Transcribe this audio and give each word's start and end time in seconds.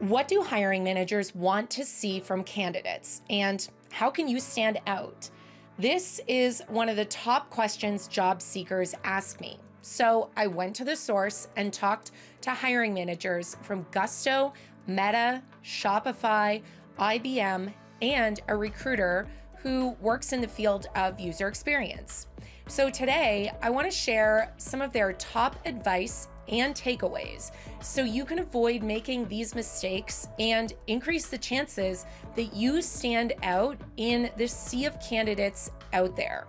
What 0.00 0.28
do 0.28 0.42
hiring 0.42 0.84
managers 0.84 1.34
want 1.34 1.70
to 1.70 1.84
see 1.84 2.20
from 2.20 2.44
candidates, 2.44 3.22
and 3.30 3.66
how 3.90 4.10
can 4.10 4.28
you 4.28 4.40
stand 4.40 4.78
out? 4.86 5.30
This 5.78 6.20
is 6.28 6.62
one 6.68 6.90
of 6.90 6.96
the 6.96 7.06
top 7.06 7.48
questions 7.48 8.06
job 8.06 8.42
seekers 8.42 8.94
ask 9.04 9.40
me. 9.40 9.58
So 9.80 10.28
I 10.36 10.48
went 10.48 10.76
to 10.76 10.84
the 10.84 10.96
source 10.96 11.48
and 11.56 11.72
talked 11.72 12.10
to 12.42 12.50
hiring 12.50 12.92
managers 12.92 13.56
from 13.62 13.86
Gusto, 13.90 14.52
Meta, 14.86 15.42
Shopify, 15.64 16.60
IBM, 16.98 17.72
and 18.02 18.40
a 18.48 18.56
recruiter 18.56 19.26
who 19.62 19.96
works 20.02 20.34
in 20.34 20.42
the 20.42 20.48
field 20.48 20.88
of 20.94 21.18
user 21.18 21.48
experience. 21.48 22.26
So 22.68 22.90
today, 22.90 23.50
I 23.62 23.70
want 23.70 23.90
to 23.90 23.96
share 23.96 24.52
some 24.58 24.82
of 24.82 24.92
their 24.92 25.14
top 25.14 25.56
advice 25.64 26.28
and 26.48 26.74
takeaways 26.74 27.50
so 27.80 28.02
you 28.02 28.24
can 28.24 28.38
avoid 28.38 28.82
making 28.82 29.28
these 29.28 29.54
mistakes 29.54 30.28
and 30.38 30.72
increase 30.86 31.26
the 31.26 31.38
chances 31.38 32.06
that 32.34 32.54
you 32.54 32.82
stand 32.82 33.32
out 33.42 33.76
in 33.96 34.30
the 34.36 34.46
sea 34.46 34.84
of 34.84 35.00
candidates 35.00 35.70
out 35.92 36.16
there. 36.16 36.46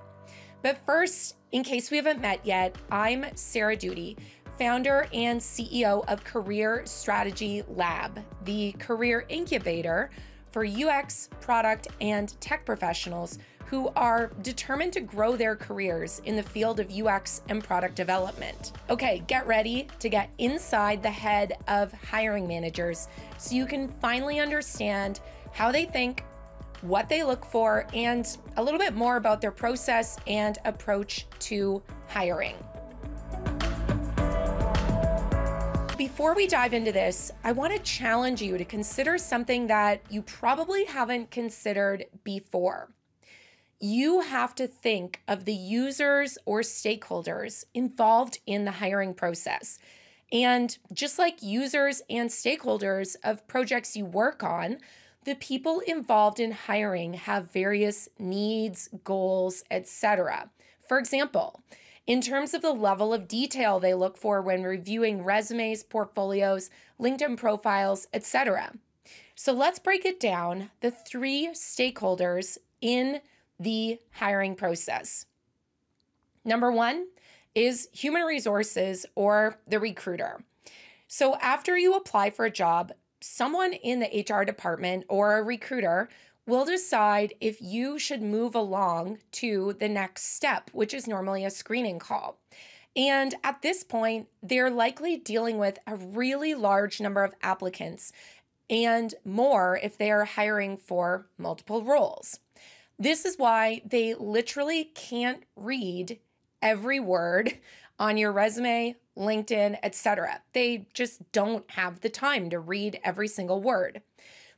But 0.61 0.77
first, 0.85 1.35
in 1.51 1.63
case 1.63 1.91
we 1.91 1.97
haven't 1.97 2.21
met 2.21 2.45
yet, 2.45 2.75
I'm 2.91 3.25
Sarah 3.35 3.77
Doody, 3.77 4.17
founder 4.57 5.07
and 5.13 5.39
CEO 5.39 6.03
of 6.07 6.23
Career 6.23 6.81
Strategy 6.85 7.63
Lab, 7.67 8.19
the 8.43 8.73
career 8.73 9.25
incubator 9.29 10.09
for 10.57 10.65
UX, 10.65 11.29
product, 11.39 11.87
and 12.01 12.33
tech 12.41 12.65
professionals 12.65 13.37
who 13.67 13.89
are 13.89 14.31
determined 14.41 14.91
to 14.91 14.99
grow 14.99 15.35
their 15.35 15.55
careers 15.55 16.19
in 16.25 16.35
the 16.35 16.41
field 16.41 16.79
of 16.79 16.91
UX 16.91 17.43
and 17.49 17.63
product 17.63 17.93
development. 17.93 18.71
Okay, 18.89 19.21
get 19.27 19.45
ready 19.45 19.87
to 19.99 20.09
get 20.09 20.31
inside 20.39 21.03
the 21.03 21.11
head 21.11 21.53
of 21.67 21.93
hiring 21.93 22.47
managers 22.47 23.07
so 23.37 23.53
you 23.53 23.67
can 23.67 23.87
finally 24.01 24.39
understand 24.39 25.19
how 25.51 25.71
they 25.71 25.85
think, 25.85 26.23
what 26.81 27.07
they 27.07 27.21
look 27.21 27.45
for, 27.45 27.85
and 27.93 28.39
a 28.55 28.63
little 28.63 28.79
bit 28.79 28.95
more 28.95 29.17
about 29.17 29.41
their 29.41 29.51
process 29.51 30.17
and 30.25 30.57
approach 30.65 31.27
to 31.37 31.83
hiring. 32.07 32.55
Before 35.97 36.35
we 36.35 36.45
dive 36.45 36.73
into 36.73 36.91
this, 36.91 37.31
I 37.43 37.51
want 37.53 37.73
to 37.73 37.79
challenge 37.79 38.41
you 38.41 38.57
to 38.57 38.65
consider 38.65 39.17
something 39.17 39.67
that 39.67 40.01
you 40.09 40.21
probably 40.21 40.85
haven't 40.85 41.31
considered 41.31 42.05
before 42.23 42.89
you 43.79 44.21
have 44.21 44.55
to 44.55 44.67
think 44.67 45.21
of 45.27 45.45
the 45.45 45.53
users 45.53 46.37
or 46.45 46.61
stakeholders 46.61 47.63
involved 47.73 48.39
in 48.45 48.65
the 48.65 48.71
hiring 48.71 49.13
process. 49.13 49.77
And 50.31 50.77
just 50.91 51.19
like 51.19 51.43
users 51.43 52.01
and 52.09 52.29
stakeholders 52.29 53.15
of 53.23 53.47
projects 53.47 53.95
you 53.95 54.05
work 54.05 54.43
on, 54.43 54.77
the 55.25 55.35
people 55.35 55.81
involved 55.81 56.39
in 56.39 56.51
hiring 56.51 57.13
have 57.13 57.51
various 57.51 58.09
needs, 58.17 58.89
goals, 59.03 59.63
etc. 59.69 60.49
For 60.87 60.97
example, 60.97 61.61
in 62.07 62.21
terms 62.21 62.53
of 62.53 62.61
the 62.61 62.71
level 62.71 63.13
of 63.13 63.27
detail 63.27 63.79
they 63.79 63.93
look 63.93 64.17
for 64.17 64.41
when 64.41 64.63
reviewing 64.63 65.23
resumes, 65.23 65.83
portfolios, 65.83 66.69
LinkedIn 66.99 67.37
profiles, 67.37 68.07
etc. 68.13 68.71
So 69.35 69.53
let's 69.53 69.77
break 69.77 70.05
it 70.05 70.19
down 70.19 70.71
the 70.81 70.89
three 70.89 71.49
stakeholders 71.53 72.57
in 72.81 73.19
the 73.59 73.99
hiring 74.13 74.55
process. 74.55 75.25
Number 76.45 76.71
one 76.71 77.07
is 77.53 77.89
human 77.91 78.23
resources 78.23 79.05
or 79.15 79.59
the 79.67 79.79
recruiter. 79.79 80.39
So, 81.09 81.37
after 81.37 81.77
you 81.77 81.93
apply 81.95 82.31
for 82.31 82.45
a 82.45 82.51
job, 82.51 82.91
someone 83.21 83.73
in 83.73 83.99
the 83.99 84.25
HR 84.29 84.43
department 84.43 85.05
or 85.09 85.37
a 85.37 85.43
recruiter 85.43 86.09
will 86.47 86.65
decide 86.65 87.33
if 87.39 87.61
you 87.61 87.99
should 87.99 88.21
move 88.21 88.55
along 88.55 89.19
to 89.33 89.75
the 89.79 89.89
next 89.89 90.33
step, 90.33 90.71
which 90.73 90.93
is 90.93 91.07
normally 91.07 91.45
a 91.45 91.51
screening 91.51 91.99
call. 91.99 92.39
And 92.95 93.35
at 93.43 93.61
this 93.61 93.83
point, 93.83 94.27
they're 94.41 94.71
likely 94.71 95.17
dealing 95.17 95.59
with 95.59 95.77
a 95.85 95.95
really 95.95 96.55
large 96.55 96.99
number 96.99 97.23
of 97.23 97.35
applicants 97.43 98.11
and 98.69 99.13
more 99.23 99.79
if 99.83 99.97
they 99.97 100.09
are 100.09 100.25
hiring 100.25 100.77
for 100.77 101.27
multiple 101.37 101.83
roles. 101.83 102.39
This 102.97 103.25
is 103.25 103.37
why 103.37 103.81
they 103.85 104.15
literally 104.15 104.85
can't 104.95 105.43
read 105.55 106.19
every 106.61 106.99
word 106.99 107.59
on 107.99 108.17
your 108.17 108.31
resume, 108.31 108.95
LinkedIn, 109.17 109.77
etc. 109.83 110.41
They 110.53 110.87
just 110.93 111.31
don't 111.31 111.69
have 111.71 112.01
the 112.01 112.09
time 112.09 112.49
to 112.49 112.59
read 112.59 112.99
every 113.03 113.27
single 113.27 113.61
word. 113.61 114.01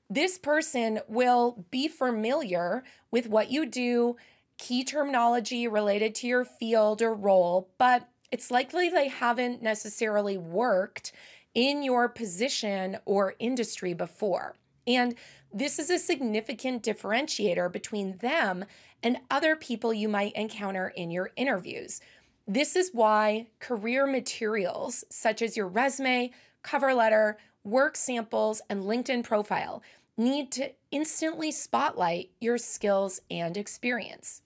This 0.09 0.40
person 0.40 1.02
will 1.08 1.66
be 1.70 1.88
familiar 1.88 2.84
with 3.12 3.28
what 3.28 3.52
you 3.52 3.68
do, 3.68 4.16
key 4.58 4.84
terminology 4.84 5.68
related 5.68 6.16
to 6.16 6.28
your 6.28 6.46
field 6.46 7.03
or 7.03 7.14
role, 7.14 7.70
but 7.78 8.09
it's 8.31 8.50
likely 8.50 8.90
they 8.90 9.08
haven't 9.08 9.62
necessarily 9.62 10.36
worked 10.36 11.12
in 11.53 11.84
your 11.84 12.09
position 12.09 12.98
or 13.06 13.36
industry 13.40 13.94
before. 13.94 14.56
And 14.88 15.14
this 15.53 15.78
is 15.78 15.92
a 15.92 16.00
significant 16.00 16.84
differentiator 16.84 17.72
between 17.72 18.18
them 18.18 18.66
and 19.03 19.18
other 19.30 19.56
people 19.56 19.94
you 19.94 20.09
might 20.09 20.34
encounter 20.34 20.92
in 20.96 21.12
your 21.12 21.30
interviews. 21.36 22.02
This 22.48 22.75
is 22.75 22.90
why 22.94 23.48
career 23.59 24.08
materials 24.08 25.03
such 25.12 25.44
as 25.44 25.56
your 25.56 25.68
resume, 25.68 26.31
cover 26.64 26.96
letter, 26.96 27.38
work 27.64 27.96
samples, 27.96 28.62
and 28.69 28.84
LinkedIn 28.84 29.24
profile 29.24 29.84
need 30.19 30.52
to 30.52 30.72
instantly 30.91 31.52
spotlight 31.52 32.30
your 32.40 32.57
skills 32.57 33.22
and 33.31 33.56
experience. 33.57 34.41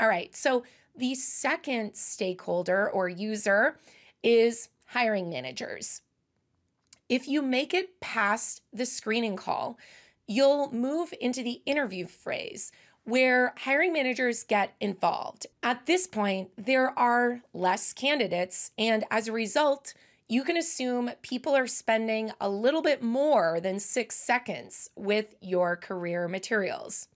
All 0.00 0.08
right, 0.08 0.34
so 0.34 0.62
the 0.96 1.14
second 1.14 1.94
stakeholder 1.94 2.88
or 2.88 3.08
user 3.08 3.78
is 4.22 4.68
hiring 4.86 5.28
managers. 5.28 6.02
If 7.08 7.26
you 7.26 7.42
make 7.42 7.74
it 7.74 8.00
past 8.00 8.62
the 8.72 8.86
screening 8.86 9.36
call, 9.36 9.78
you'll 10.26 10.72
move 10.72 11.12
into 11.20 11.42
the 11.42 11.62
interview 11.66 12.06
phase 12.06 12.70
where 13.04 13.54
hiring 13.58 13.92
managers 13.92 14.44
get 14.44 14.74
involved. 14.80 15.46
At 15.62 15.86
this 15.86 16.06
point, 16.06 16.50
there 16.58 16.96
are 16.98 17.40
less 17.54 17.94
candidates, 17.94 18.72
and 18.76 19.04
as 19.10 19.26
a 19.26 19.32
result, 19.32 19.94
you 20.28 20.44
can 20.44 20.56
assume 20.56 21.10
people 21.22 21.56
are 21.56 21.66
spending 21.66 22.30
a 22.40 22.48
little 22.48 22.82
bit 22.82 23.02
more 23.02 23.60
than 23.60 23.80
six 23.80 24.14
seconds 24.14 24.90
with 24.94 25.34
your 25.40 25.74
career 25.74 26.28
materials. 26.28 27.08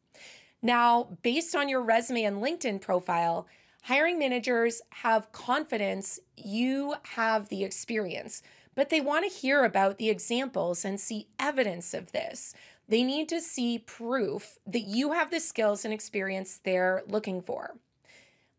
Now, 0.62 1.08
based 1.22 1.54
on 1.54 1.68
your 1.68 1.82
resume 1.82 2.24
and 2.24 2.42
LinkedIn 2.42 2.80
profile, 2.80 3.46
hiring 3.82 4.18
managers 4.18 4.80
have 4.90 5.32
confidence 5.32 6.20
you 6.36 6.94
have 7.02 7.48
the 7.48 7.64
experience, 7.64 8.42
but 8.74 8.88
they 8.88 9.00
want 9.00 9.30
to 9.30 9.38
hear 9.38 9.64
about 9.64 9.98
the 9.98 10.08
examples 10.08 10.84
and 10.84 10.98
see 10.98 11.26
evidence 11.38 11.92
of 11.92 12.12
this. 12.12 12.54
They 12.88 13.02
need 13.02 13.28
to 13.28 13.40
see 13.40 13.78
proof 13.78 14.58
that 14.66 14.80
you 14.86 15.12
have 15.12 15.30
the 15.30 15.40
skills 15.40 15.84
and 15.84 15.92
experience 15.92 16.60
they're 16.62 17.02
looking 17.06 17.42
for. 17.42 17.74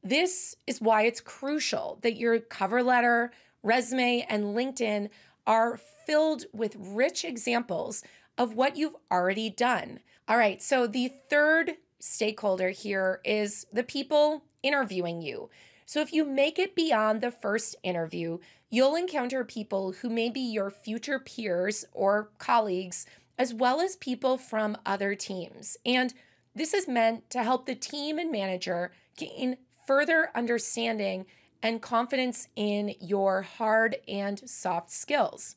This 0.03 0.55
is 0.67 0.81
why 0.81 1.03
it's 1.03 1.21
crucial 1.21 1.99
that 2.01 2.17
your 2.17 2.39
cover 2.39 2.83
letter, 2.83 3.31
resume, 3.63 4.25
and 4.29 4.55
LinkedIn 4.55 5.09
are 5.47 5.79
filled 6.05 6.45
with 6.53 6.75
rich 6.77 7.25
examples 7.25 8.03
of 8.37 8.53
what 8.53 8.77
you've 8.77 8.95
already 9.11 9.49
done. 9.49 9.99
All 10.27 10.37
right, 10.37 10.61
so 10.61 10.87
the 10.87 11.11
third 11.29 11.73
stakeholder 11.99 12.69
here 12.69 13.21
is 13.23 13.65
the 13.71 13.83
people 13.83 14.43
interviewing 14.61 15.21
you. 15.21 15.49
So 15.85 16.01
if 16.01 16.13
you 16.13 16.25
make 16.25 16.59
it 16.59 16.75
beyond 16.75 17.21
the 17.21 17.31
first 17.31 17.75
interview, 17.83 18.39
you'll 18.69 18.95
encounter 18.95 19.43
people 19.43 19.91
who 19.91 20.09
may 20.09 20.29
be 20.29 20.39
your 20.39 20.69
future 20.69 21.19
peers 21.19 21.85
or 21.91 22.29
colleagues 22.39 23.05
as 23.37 23.53
well 23.53 23.81
as 23.81 23.95
people 23.97 24.37
from 24.37 24.77
other 24.85 25.15
teams. 25.15 25.77
And 25.85 26.13
this 26.55 26.73
is 26.73 26.87
meant 26.87 27.29
to 27.31 27.43
help 27.43 27.65
the 27.65 27.75
team 27.75 28.17
and 28.17 28.31
manager 28.31 28.91
gain 29.17 29.57
further 29.85 30.29
understanding 30.35 31.25
and 31.63 31.81
confidence 31.81 32.49
in 32.57 32.93
your 32.99 33.41
hard 33.41 33.95
and 34.05 34.47
soft 34.47 34.91
skills. 34.91 35.55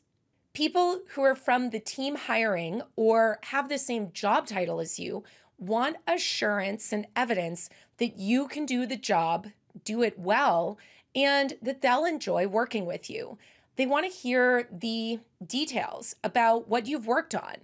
People 0.55 1.00
who 1.11 1.23
are 1.23 1.35
from 1.35 1.70
the 1.70 1.81
team 1.81 2.14
hiring 2.14 2.81
or 2.94 3.41
have 3.47 3.69
the 3.69 3.76
same 3.76 4.12
job 4.12 4.47
title 4.47 4.81
as 4.81 4.99
you 4.99 5.25
want 5.58 5.97
assurance 6.06 6.93
and 6.93 7.06
evidence 7.17 7.69
that 7.99 8.19
you 8.19 8.47
can 8.47 8.64
do 8.64 8.87
the 8.87 8.97
job, 8.97 9.49
do 9.85 10.03
it 10.03 10.19
well, 10.19 10.79
and 11.14 11.55
that 11.61 11.82
they'll 11.82 12.05
enjoy 12.05 12.47
working 12.47 12.87
with 12.87 13.11
you. 13.11 13.37
They 13.75 13.87
want 13.87 14.06
to 14.06 14.17
hear 14.17 14.69
the 14.70 15.19
details 15.44 16.14
about 16.23 16.69
what 16.69 16.87
you've 16.87 17.06
worked 17.06 17.35
on 17.35 17.56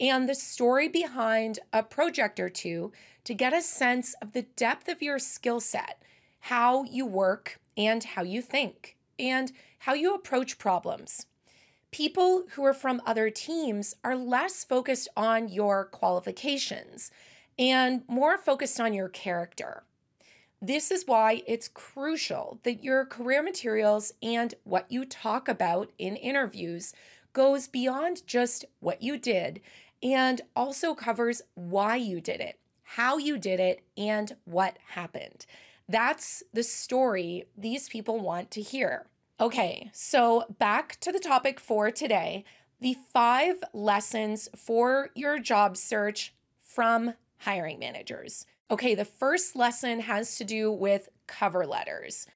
and 0.00 0.28
the 0.28 0.34
story 0.34 0.88
behind 0.88 1.58
a 1.72 1.82
project 1.82 2.38
or 2.38 2.48
two 2.48 2.92
to 3.24 3.34
get 3.34 3.52
a 3.52 3.60
sense 3.60 4.14
of 4.22 4.32
the 4.32 4.42
depth 4.42 4.88
of 4.88 5.02
your 5.02 5.18
skill 5.18 5.60
set, 5.60 6.00
how 6.40 6.84
you 6.84 7.04
work, 7.04 7.58
and 7.78 8.04
how 8.04 8.22
you 8.22 8.42
think, 8.42 8.96
and 9.18 9.52
how 9.78 9.94
you 9.94 10.14
approach 10.14 10.58
problems. 10.58 11.26
People 11.90 12.44
who 12.50 12.64
are 12.64 12.74
from 12.74 13.00
other 13.06 13.30
teams 13.30 13.94
are 14.04 14.16
less 14.16 14.64
focused 14.64 15.08
on 15.16 15.48
your 15.48 15.86
qualifications 15.86 17.10
and 17.58 18.02
more 18.06 18.36
focused 18.36 18.78
on 18.78 18.92
your 18.92 19.08
character. 19.08 19.84
This 20.60 20.90
is 20.90 21.04
why 21.06 21.42
it's 21.46 21.68
crucial 21.68 22.58
that 22.64 22.82
your 22.82 23.06
career 23.06 23.42
materials 23.42 24.12
and 24.22 24.54
what 24.64 24.90
you 24.90 25.04
talk 25.04 25.48
about 25.48 25.92
in 25.98 26.16
interviews 26.16 26.92
goes 27.32 27.68
beyond 27.68 28.26
just 28.26 28.64
what 28.80 29.00
you 29.00 29.16
did 29.16 29.60
and 30.02 30.40
also 30.56 30.94
covers 30.94 31.42
why 31.54 31.96
you 31.96 32.20
did 32.20 32.40
it, 32.40 32.58
how 32.82 33.18
you 33.18 33.38
did 33.38 33.60
it, 33.60 33.82
and 33.96 34.36
what 34.44 34.78
happened. 34.90 35.46
That's 35.88 36.42
the 36.52 36.62
story 36.62 37.46
these 37.56 37.88
people 37.88 38.20
want 38.20 38.50
to 38.52 38.62
hear. 38.62 39.06
Okay, 39.40 39.90
so 39.92 40.44
back 40.58 40.98
to 41.00 41.12
the 41.12 41.20
topic 41.20 41.58
for 41.60 41.90
today 41.90 42.44
the 42.80 42.96
five 43.12 43.56
lessons 43.72 44.48
for 44.54 45.10
your 45.14 45.38
job 45.38 45.76
search 45.76 46.34
from 46.60 47.14
hiring 47.38 47.78
managers. 47.78 48.46
Okay, 48.70 48.94
the 48.94 49.04
first 49.04 49.56
lesson 49.56 50.00
has 50.00 50.36
to 50.36 50.44
do 50.44 50.70
with 50.70 51.08
cover 51.26 51.66
letters. 51.66 52.26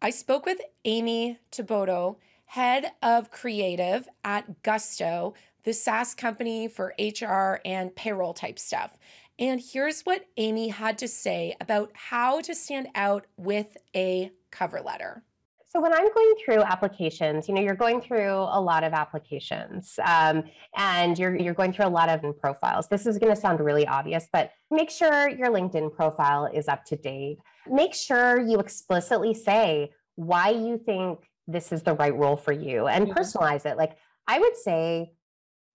I 0.00 0.10
spoke 0.10 0.46
with 0.46 0.60
Amy 0.84 1.38
Thibodeau, 1.50 2.16
head 2.46 2.92
of 3.02 3.30
creative 3.30 4.08
at 4.24 4.62
Gusto, 4.62 5.34
the 5.64 5.72
SaaS 5.72 6.14
company 6.14 6.68
for 6.68 6.94
HR 6.98 7.60
and 7.64 7.94
payroll 7.94 8.32
type 8.32 8.58
stuff. 8.58 8.96
And 9.38 9.60
here's 9.60 10.02
what 10.02 10.24
Amy 10.36 10.68
had 10.68 10.98
to 10.98 11.08
say 11.08 11.56
about 11.60 11.92
how 11.94 12.40
to 12.40 12.54
stand 12.54 12.88
out 12.94 13.26
with 13.36 13.76
a 13.94 14.32
cover 14.50 14.80
letter. 14.80 15.22
So 15.70 15.82
when 15.82 15.92
I'm 15.92 16.12
going 16.12 16.34
through 16.42 16.62
applications, 16.62 17.46
you 17.46 17.54
know, 17.54 17.60
you're 17.60 17.74
going 17.74 18.00
through 18.00 18.32
a 18.32 18.60
lot 18.60 18.84
of 18.84 18.94
applications, 18.94 19.98
um, 20.02 20.44
and 20.74 21.18
you're 21.18 21.36
you're 21.36 21.52
going 21.52 21.74
through 21.74 21.86
a 21.86 21.90
lot 21.90 22.08
of 22.08 22.24
profiles. 22.40 22.88
This 22.88 23.06
is 23.06 23.18
going 23.18 23.34
to 23.34 23.38
sound 23.38 23.60
really 23.60 23.86
obvious, 23.86 24.28
but 24.32 24.50
make 24.70 24.88
sure 24.88 25.28
your 25.28 25.48
LinkedIn 25.48 25.94
profile 25.94 26.46
is 26.46 26.68
up 26.68 26.86
to 26.86 26.96
date. 26.96 27.36
Make 27.70 27.94
sure 27.94 28.40
you 28.40 28.58
explicitly 28.60 29.34
say 29.34 29.90
why 30.14 30.48
you 30.50 30.78
think 30.78 31.28
this 31.46 31.70
is 31.70 31.82
the 31.82 31.94
right 31.94 32.16
role 32.16 32.38
for 32.38 32.52
you, 32.52 32.86
and 32.86 33.06
mm-hmm. 33.06 33.18
personalize 33.18 33.66
it. 33.66 33.76
Like 33.76 33.98
I 34.26 34.38
would 34.38 34.56
say, 34.56 35.12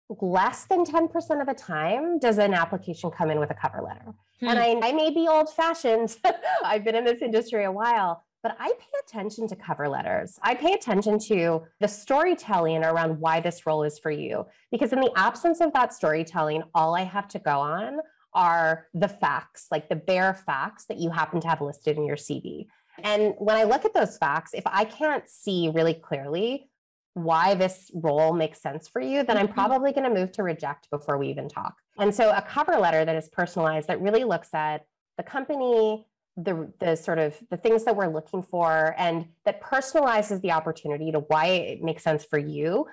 less 0.10 0.66
than 0.66 0.86
10% 0.86 1.42
of 1.42 1.48
the 1.48 1.54
time 1.54 2.20
does 2.20 2.38
an 2.38 2.54
application 2.54 3.10
come 3.10 3.32
in 3.32 3.40
with 3.40 3.52
a 3.52 3.56
cover 3.56 3.82
letter. 3.82 4.14
Hmm. 4.40 4.48
And 4.48 4.60
I, 4.60 4.90
I 4.90 4.92
may 4.92 5.10
be 5.10 5.28
old 5.28 5.52
fashioned. 5.54 6.18
I've 6.64 6.84
been 6.84 6.96
in 6.96 7.06
this 7.06 7.22
industry 7.22 7.64
a 7.64 7.72
while, 7.72 8.24
but 8.42 8.56
I 8.60 8.74
pay 8.80 8.98
attention 9.08 9.48
to 9.48 9.56
cover 9.56 9.88
letters. 9.88 10.38
I 10.42 10.56
pay 10.56 10.74
attention 10.74 11.20
to 11.28 11.64
the 11.80 11.88
storytelling 11.88 12.84
around 12.84 13.20
why 13.20 13.40
this 13.40 13.66
role 13.66 13.84
is 13.84 13.98
for 13.98 14.12
you. 14.12 14.46
Because 14.72 14.94
in 14.94 15.00
the 15.00 15.12
absence 15.16 15.62
of 15.62 15.74
that 15.74 15.94
storytelling, 15.94 16.64
all 16.76 16.96
I 16.96 17.04
have 17.04 17.28
to 17.30 17.40
go 17.40 17.60
on 17.60 18.00
are 18.34 18.88
the 18.94 19.08
facts, 19.08 19.68
like 19.72 19.90
the 19.90 19.96
bare 19.96 20.34
facts 20.34 20.86
that 20.86 20.98
you 20.98 21.10
happen 21.10 21.40
to 21.42 21.48
have 21.48 21.62
listed 21.62 21.98
in 21.98 22.06
your 22.06 22.16
CV. 22.18 22.68
And 23.04 23.34
when 23.38 23.56
I 23.56 23.64
look 23.64 23.86
at 23.86 23.94
those 23.94 24.18
facts, 24.18 24.52
if 24.54 24.64
I 24.66 24.86
can't 24.86 25.28
see 25.28 25.72
really 25.74 25.94
clearly 25.94 26.70
why 27.14 27.54
this 27.54 27.92
role 27.94 28.34
makes 28.34 28.62
sense 28.62 28.88
for 28.88 29.02
you, 29.02 29.24
then 29.24 29.38
I'm 29.38 29.46
mm-hmm. 29.46 29.54
probably 29.54 29.92
going 29.92 30.12
to 30.12 30.20
move 30.20 30.32
to 30.34 30.44
reject 30.44 30.90
before 30.90 31.18
we 31.18 31.28
even 31.28 31.48
talk. 31.48 31.76
And 32.00 32.14
so 32.14 32.32
a 32.32 32.42
cover 32.42 32.78
letter 32.78 33.06
that 33.06 33.16
is 33.16 33.30
personalized 33.30 33.88
that 33.88 34.02
really 34.02 34.24
looks 34.24 34.54
at 34.54 34.86
the 35.18 35.24
company, 35.24 36.08
the 36.38 36.72
the 36.80 36.96
sort 36.96 37.20
of 37.20 37.36
the 37.52 37.58
things 37.58 37.86
that 37.86 37.96
we're 37.96 38.08
looking 38.08 38.42
for 38.42 38.96
and 38.98 39.28
that 39.46 39.62
personalizes 39.62 40.42
the 40.42 40.52
opportunity 40.52 41.12
to 41.12 41.20
why 41.20 41.46
it 41.46 41.84
makes 41.84 42.04
sense 42.04 42.26
for 42.26 42.40
you 42.40 42.88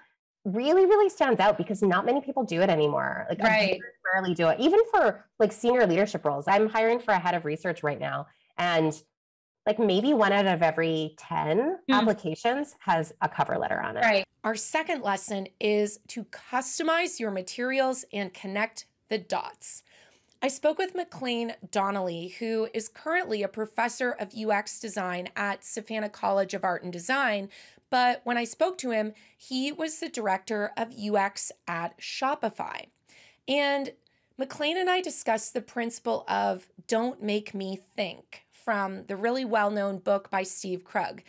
really 0.45 0.85
really 0.85 1.09
stands 1.09 1.41
out 1.41 1.57
because 1.57 1.83
not 1.83 2.05
many 2.05 2.21
people 2.21 2.45
do 2.45 2.61
it 2.61 2.69
anymore 2.69 3.27
like 3.31 3.41
right. 3.43 3.81
I 3.83 4.15
rarely 4.15 4.35
do 4.35 4.49
it 4.49 4.61
even 4.61 4.81
for 4.91 5.27
like 5.39 5.53
senior 5.53 5.87
leadership 5.87 6.25
roles 6.25 6.47
i'm 6.49 6.69
hiring 6.69 6.99
for 6.99 7.13
a 7.13 7.19
head 7.19 7.35
of 7.35 7.45
research 7.45 7.83
right 7.83 7.99
now 7.99 8.27
and 8.59 8.93
like 9.71 9.87
maybe 9.87 10.13
one 10.13 10.33
out 10.33 10.47
of 10.47 10.63
every 10.63 11.15
10 11.19 11.59
mm. 11.59 11.95
applications 11.95 12.75
has 12.81 13.13
a 13.23 13.29
cover 13.29 13.57
letter 13.57 13.81
on 13.81 13.97
it 13.97 14.01
right 14.01 14.25
our 14.43 14.57
second 14.57 15.03
lesson 15.03 15.47
is 15.61 16.01
to 16.09 16.25
customize 16.25 17.21
your 17.21 17.31
materials 17.31 18.05
and 18.13 18.35
connect 18.35 18.87
the 19.09 19.19
dots 19.19 19.83
I 20.43 20.49
spoke 20.49 20.79
with 20.79 20.95
McLean 20.95 21.53
Donnelly, 21.71 22.29
who 22.39 22.69
is 22.73 22.89
currently 22.89 23.43
a 23.43 23.49
professor 23.49 24.13
of 24.13 24.33
UX 24.35 24.81
design 24.81 25.29
at 25.37 25.67
Savannah 25.67 26.09
College 26.09 26.55
of 26.55 26.65
Art 26.65 26.83
and 26.83 26.91
Design. 26.91 27.51
But 27.91 28.23
when 28.25 28.39
I 28.39 28.45
spoke 28.45 28.79
to 28.79 28.91
him, 28.91 29.13
he 29.37 29.71
was 29.71 30.01
the 30.01 30.09
director 30.09 30.73
of 30.79 30.95
UX 30.99 31.53
at 31.69 32.01
Shopify. 32.01 32.87
And 33.47 33.93
McLean 34.39 34.79
and 34.79 34.89
I 34.89 35.03
discussed 35.03 35.53
the 35.53 35.61
principle 35.61 36.25
of 36.27 36.67
don't 36.87 37.23
make 37.23 37.53
me 37.53 37.79
think 37.95 38.47
from 38.65 39.05
the 39.07 39.17
really 39.17 39.45
well 39.45 39.71
known 39.71 39.99
book 39.99 40.31
by 40.31 40.43
Steve 40.43 40.85
Krug 40.85 41.23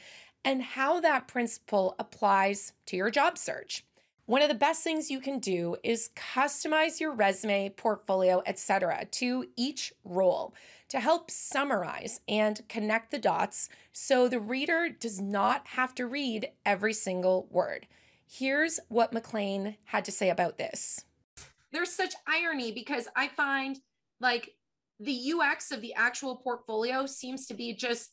and 0.44 0.62
how 0.62 1.00
that 1.00 1.28
principle 1.28 1.96
applies 2.00 2.74
to 2.88 2.98
your 2.98 3.12
job 3.12 3.38
search. 3.38 3.84
One 4.26 4.42
of 4.42 4.50
the 4.50 4.56
best 4.56 4.84
things 4.84 5.12
you 5.12 5.20
can 5.20 5.40
do 5.40 5.76
is 5.84 6.12
customize 6.16 7.00
your 7.00 7.12
resume, 7.12 7.70
portfolio, 7.70 8.42
etc. 8.46 9.06
to 9.12 9.46
each 9.58 9.92
role 10.06 10.54
to 10.88 11.00
help 11.00 11.30
summarize 11.32 12.22
and 12.28 12.62
connect 12.70 13.12
the 13.12 13.20
dots 13.20 13.70
so 13.92 14.28
the 14.28 14.40
reader 14.40 14.90
does 14.90 15.20
not 15.20 15.68
have 15.68 15.94
to 15.96 16.06
read 16.06 16.50
every 16.66 16.94
single 16.94 17.48
word. 17.50 17.88
Here's 18.26 18.80
what 18.88 19.12
McLean 19.12 19.76
had 19.86 20.06
to 20.06 20.12
say 20.12 20.30
about 20.30 20.58
this. 20.58 21.04
There's 21.74 21.92
such 21.92 22.14
irony 22.28 22.72
because 22.72 23.08
I 23.16 23.28
find 23.28 23.80
like 24.20 24.54
the 25.02 25.34
UX 25.34 25.72
of 25.72 25.82
the 25.82 25.94
actual 25.96 26.38
portfolio 26.38 27.06
seems 27.06 27.48
to 27.48 27.54
be 27.54 27.74
just 27.74 28.12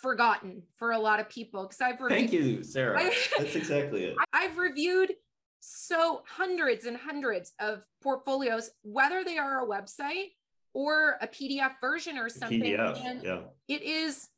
forgotten 0.00 0.62
for 0.78 0.92
a 0.92 0.98
lot 0.98 1.20
of 1.20 1.28
people 1.28 1.64
because 1.64 1.80
I've 1.80 2.00
reviewed, 2.00 2.30
Thank 2.30 2.32
you, 2.32 2.62
Sarah. 2.62 3.00
I, 3.00 3.14
That's 3.38 3.54
exactly 3.56 4.04
it. 4.04 4.16
I've 4.32 4.56
reviewed 4.56 5.12
so 5.60 6.22
hundreds 6.26 6.86
and 6.86 6.96
hundreds 6.96 7.52
of 7.60 7.84
portfolios, 8.02 8.70
whether 8.82 9.22
they 9.24 9.38
are 9.38 9.64
a 9.64 9.68
website 9.68 10.30
or 10.74 11.18
a 11.20 11.28
PDF 11.28 11.72
version 11.80 12.16
or 12.18 12.28
something. 12.28 12.62
PDF, 12.62 13.04
and 13.04 13.22
yeah. 13.22 13.40
It 13.68 13.82
is 13.82 14.28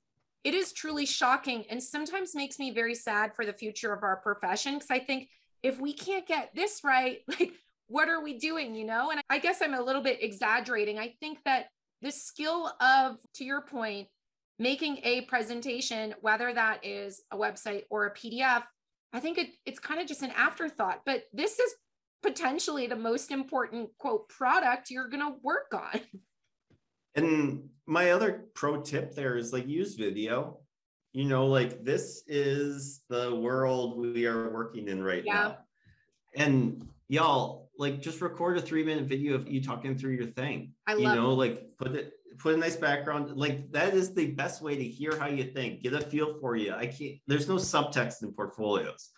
it 0.42 0.52
is 0.52 0.72
truly 0.72 1.06
shocking 1.06 1.64
and 1.70 1.82
sometimes 1.82 2.34
makes 2.34 2.58
me 2.58 2.70
very 2.70 2.94
sad 2.94 3.34
for 3.34 3.46
the 3.46 3.52
future 3.52 3.94
of 3.94 4.02
our 4.02 4.16
profession 4.16 4.74
because 4.74 4.90
I 4.90 4.98
think 4.98 5.28
if 5.62 5.80
we 5.80 5.94
can't 5.94 6.26
get 6.26 6.50
this 6.54 6.82
right, 6.84 7.20
like 7.28 7.52
what 7.86 8.08
are 8.08 8.22
we 8.22 8.38
doing, 8.38 8.74
you 8.74 8.84
know? 8.84 9.10
And 9.10 9.20
I 9.30 9.38
guess 9.38 9.62
I'm 9.62 9.74
a 9.74 9.80
little 9.80 10.02
bit 10.02 10.22
exaggerating. 10.22 10.98
I 10.98 11.14
think 11.20 11.38
that 11.44 11.66
the 12.04 12.12
skill 12.12 12.70
of 12.80 13.16
to 13.34 13.44
your 13.44 13.62
point 13.62 14.06
making 14.60 15.00
a 15.02 15.22
presentation 15.22 16.14
whether 16.20 16.52
that 16.52 16.84
is 16.84 17.22
a 17.32 17.36
website 17.36 17.82
or 17.90 18.06
a 18.06 18.14
PDF 18.14 18.62
I 19.14 19.20
think 19.20 19.38
it, 19.38 19.50
it's 19.64 19.78
kind 19.78 20.00
of 20.00 20.08
just 20.08 20.22
an 20.22 20.32
afterthought, 20.32 21.02
but 21.06 21.22
this 21.32 21.60
is 21.60 21.72
potentially 22.24 22.88
the 22.88 22.96
most 22.96 23.30
important 23.30 23.90
quote 23.96 24.28
product 24.28 24.90
you're 24.90 25.08
going 25.08 25.22
to 25.22 25.38
work 25.42 25.72
on. 25.72 26.00
And 27.16 27.68
my 27.86 28.10
other 28.10 28.46
pro 28.54 28.82
tip 28.82 29.14
there 29.14 29.36
is 29.36 29.52
like 29.52 29.68
use 29.68 29.94
video. 29.94 30.58
You 31.12 31.26
know, 31.26 31.46
like 31.46 31.84
this 31.84 32.24
is 32.26 33.02
the 33.08 33.32
world 33.36 33.96
we 33.96 34.26
are 34.26 34.50
working 34.50 34.88
in 34.88 35.00
right 35.00 35.22
yeah. 35.24 35.32
now. 35.32 35.58
And 36.34 36.88
y'all, 37.06 37.63
like 37.78 38.00
just 38.00 38.20
record 38.20 38.56
a 38.56 38.60
three 38.60 38.84
minute 38.84 39.06
video 39.06 39.34
of 39.34 39.48
you 39.48 39.62
talking 39.62 39.96
through 39.96 40.12
your 40.12 40.26
thing. 40.26 40.72
I 40.86 40.94
love 40.94 41.00
you 41.00 41.08
know, 41.08 41.30
it. 41.32 41.34
like 41.34 41.76
put 41.78 41.92
it 41.92 42.12
put 42.38 42.54
a 42.54 42.56
nice 42.56 42.76
background. 42.76 43.36
Like 43.36 43.70
that 43.72 43.94
is 43.94 44.14
the 44.14 44.32
best 44.32 44.62
way 44.62 44.76
to 44.76 44.84
hear 44.84 45.18
how 45.18 45.26
you 45.26 45.44
think, 45.44 45.82
get 45.82 45.92
a 45.92 46.00
feel 46.00 46.38
for 46.40 46.56
you. 46.56 46.72
I 46.72 46.86
can't, 46.86 47.14
there's 47.26 47.48
no 47.48 47.56
subtext 47.56 48.22
in 48.22 48.32
portfolios. 48.32 49.10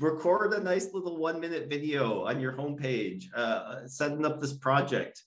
Record 0.00 0.52
a 0.52 0.60
nice 0.60 0.92
little 0.92 1.16
one 1.16 1.40
minute 1.40 1.68
video 1.70 2.24
on 2.24 2.40
your 2.40 2.52
homepage, 2.52 3.24
uh, 3.34 3.86
setting 3.86 4.26
up 4.26 4.40
this 4.40 4.52
project. 4.52 5.22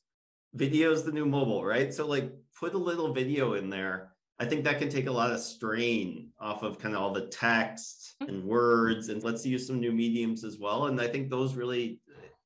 Video 0.54 0.92
is 0.92 1.04
the 1.04 1.12
new 1.12 1.26
mobile, 1.26 1.64
right? 1.64 1.94
So 1.94 2.06
like 2.06 2.32
put 2.60 2.74
a 2.74 2.78
little 2.78 3.14
video 3.14 3.54
in 3.54 3.70
there. 3.70 4.12
I 4.40 4.46
think 4.46 4.64
that 4.64 4.80
can 4.80 4.90
take 4.90 5.08
a 5.08 5.12
lot 5.12 5.32
of 5.32 5.40
strain 5.40 6.30
off 6.40 6.64
of 6.64 6.80
kind 6.80 6.96
of 6.96 7.02
all 7.02 7.14
the 7.14 7.28
text 7.28 8.16
and 8.22 8.44
words 8.44 9.10
and 9.10 9.24
let's 9.24 9.46
use 9.46 9.68
some 9.68 9.80
new 9.80 9.92
mediums 9.92 10.44
as 10.44 10.58
well. 10.58 10.86
And 10.86 11.00
I 11.02 11.08
think 11.08 11.30
those 11.30 11.56
really 11.56 12.00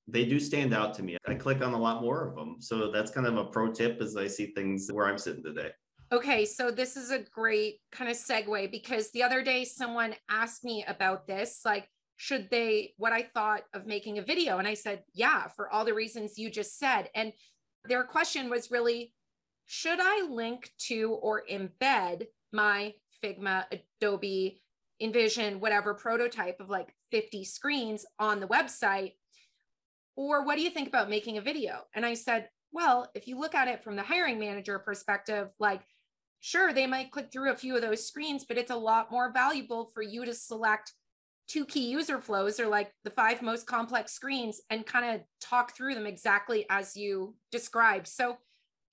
they 0.07 0.25
do 0.25 0.39
stand 0.39 0.73
out 0.73 0.93
to 0.95 1.03
me. 1.03 1.17
I 1.27 1.35
click 1.35 1.61
on 1.61 1.73
a 1.73 1.79
lot 1.79 2.01
more 2.01 2.27
of 2.27 2.35
them. 2.35 2.57
So 2.59 2.91
that's 2.91 3.11
kind 3.11 3.25
of 3.25 3.37
a 3.37 3.45
pro 3.45 3.71
tip 3.71 4.01
as 4.01 4.15
I 4.17 4.27
see 4.27 4.47
things 4.47 4.89
where 4.91 5.07
I'm 5.07 5.17
sitting 5.17 5.43
today. 5.43 5.71
Okay, 6.11 6.45
so 6.45 6.69
this 6.69 6.95
is 6.95 7.09
a 7.11 7.25
great 7.33 7.79
kind 7.91 8.11
of 8.11 8.17
segue 8.17 8.69
because 8.69 9.09
the 9.11 9.23
other 9.23 9.41
day 9.41 9.65
someone 9.65 10.13
asked 10.29 10.63
me 10.63 10.85
about 10.87 11.25
this 11.25 11.61
like, 11.65 11.89
should 12.17 12.49
they, 12.51 12.93
what 12.97 13.13
I 13.13 13.23
thought 13.33 13.63
of 13.73 13.87
making 13.87 14.17
a 14.17 14.21
video? 14.21 14.59
And 14.59 14.67
I 14.67 14.75
said, 14.75 15.03
yeah, 15.13 15.47
for 15.55 15.69
all 15.71 15.85
the 15.85 15.93
reasons 15.93 16.37
you 16.37 16.51
just 16.51 16.77
said. 16.77 17.09
And 17.15 17.33
their 17.85 18.03
question 18.03 18.49
was 18.49 18.69
really, 18.69 19.13
should 19.65 19.99
I 19.99 20.27
link 20.29 20.69
to 20.87 21.17
or 21.21 21.43
embed 21.51 22.27
my 22.51 22.93
Figma, 23.23 23.65
Adobe, 23.71 24.61
InVision, 25.01 25.59
whatever 25.59 25.93
prototype 25.95 26.59
of 26.59 26.69
like 26.69 26.93
50 27.11 27.43
screens 27.45 28.05
on 28.19 28.39
the 28.39 28.47
website? 28.47 29.13
Or 30.15 30.45
what 30.45 30.57
do 30.57 30.61
you 30.63 30.69
think 30.69 30.87
about 30.87 31.09
making 31.09 31.37
a 31.37 31.41
video? 31.41 31.81
And 31.95 32.05
I 32.05 32.13
said, 32.13 32.49
well, 32.71 33.09
if 33.13 33.27
you 33.27 33.39
look 33.39 33.55
at 33.55 33.67
it 33.67 33.83
from 33.83 33.95
the 33.95 34.03
hiring 34.03 34.39
manager 34.39 34.79
perspective, 34.79 35.49
like, 35.59 35.81
sure, 36.39 36.73
they 36.73 36.87
might 36.87 37.11
click 37.11 37.31
through 37.31 37.51
a 37.51 37.55
few 37.55 37.75
of 37.75 37.81
those 37.81 38.07
screens, 38.07 38.45
but 38.45 38.57
it's 38.57 38.71
a 38.71 38.75
lot 38.75 39.11
more 39.11 39.31
valuable 39.31 39.85
for 39.93 40.01
you 40.01 40.25
to 40.25 40.33
select 40.33 40.91
two 41.47 41.65
key 41.65 41.89
user 41.89 42.19
flows 42.19 42.59
or 42.59 42.67
like 42.67 42.91
the 43.03 43.09
five 43.09 43.41
most 43.41 43.67
complex 43.67 44.13
screens 44.13 44.61
and 44.69 44.85
kind 44.85 45.15
of 45.15 45.21
talk 45.41 45.75
through 45.75 45.93
them 45.93 46.07
exactly 46.07 46.65
as 46.69 46.95
you 46.95 47.35
described. 47.51 48.07
So, 48.07 48.37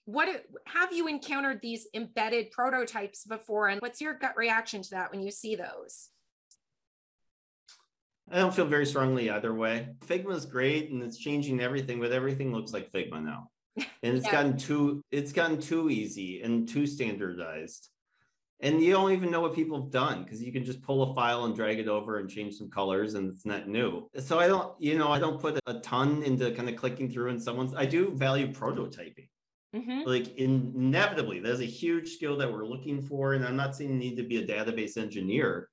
what 0.07 0.45
have 0.67 0.93
you 0.93 1.07
encountered 1.07 1.61
these 1.63 1.87
embedded 1.95 2.51
prototypes 2.51 3.25
before 3.25 3.69
and 3.69 3.81
what's 3.81 4.01
your 4.01 4.15
gut 4.15 4.37
reaction 4.37 4.83
to 4.83 4.91
that 4.91 5.13
when 5.13 5.23
you 5.23 5.31
see 5.31 5.55
those? 5.55 6.09
I 8.31 8.39
don't 8.39 8.55
feel 8.55 8.67
very 8.67 8.87
strongly 8.87 9.31
either 9.31 9.53
way. 9.53 9.89
Figma 10.07 10.35
is 10.35 10.47
great 10.47 10.91
and 10.91 11.03
it's 11.03 11.19
changing 11.19 11.61
everything, 11.61 12.01
but 12.01 12.13
everything 12.13 12.53
looks 12.53 12.73
like 12.73 12.93
Figma 12.93 13.23
now. 13.23 13.49
And 14.03 14.17
it's 14.17 14.25
yes. 14.25 14.33
gotten 14.33 14.57
too 14.57 15.03
it's 15.11 15.33
gotten 15.33 15.61
too 15.61 15.91
easy 15.91 16.43
and 16.43 16.69
too 16.69 16.87
standardized 16.87 17.89
and 18.63 18.83
you 18.83 18.93
don't 18.93 19.13
even 19.13 19.31
know 19.31 19.41
what 19.41 19.55
people 19.55 19.81
have 19.81 19.91
done 19.91 20.23
because 20.23 20.43
you 20.43 20.53
can 20.53 20.65
just 20.65 20.83
pull 20.83 21.03
a 21.03 21.15
file 21.15 21.45
and 21.45 21.55
drag 21.55 21.79
it 21.79 21.89
over 21.89 22.19
and 22.19 22.29
change 22.29 22.55
some 22.55 22.71
colors 22.71 23.15
and 23.15 23.31
it's 23.31 23.47
not 23.47 23.69
new 23.69 24.09
so 24.19 24.39
i 24.39 24.47
don't 24.47 24.73
you 24.79 24.99
know 24.99 25.11
i 25.11 25.19
don't 25.19 25.41
put 25.41 25.59
a 25.67 25.75
ton 25.81 26.23
into 26.23 26.51
kind 26.53 26.69
of 26.69 26.77
clicking 26.77 27.11
through 27.11 27.31
and 27.31 27.43
someone's 27.43 27.75
i 27.75 27.87
do 27.87 28.11
value 28.15 28.53
prototyping 28.53 29.29
mm-hmm. 29.75 30.03
like 30.05 30.37
inevitably 30.37 31.41
there's 31.41 31.61
a 31.61 31.65
huge 31.65 32.11
skill 32.11 32.37
that 32.37 32.51
we're 32.51 32.67
looking 32.67 33.01
for 33.01 33.35
and 33.35 33.45
i'm 33.45 33.57
not 33.57 33.75
saying 33.75 33.91
you 33.91 33.99
need 33.99 34.17
to 34.17 34.23
be 34.23 34.39
a 34.39 34.47
database 34.47 34.97
engineer 34.97 35.70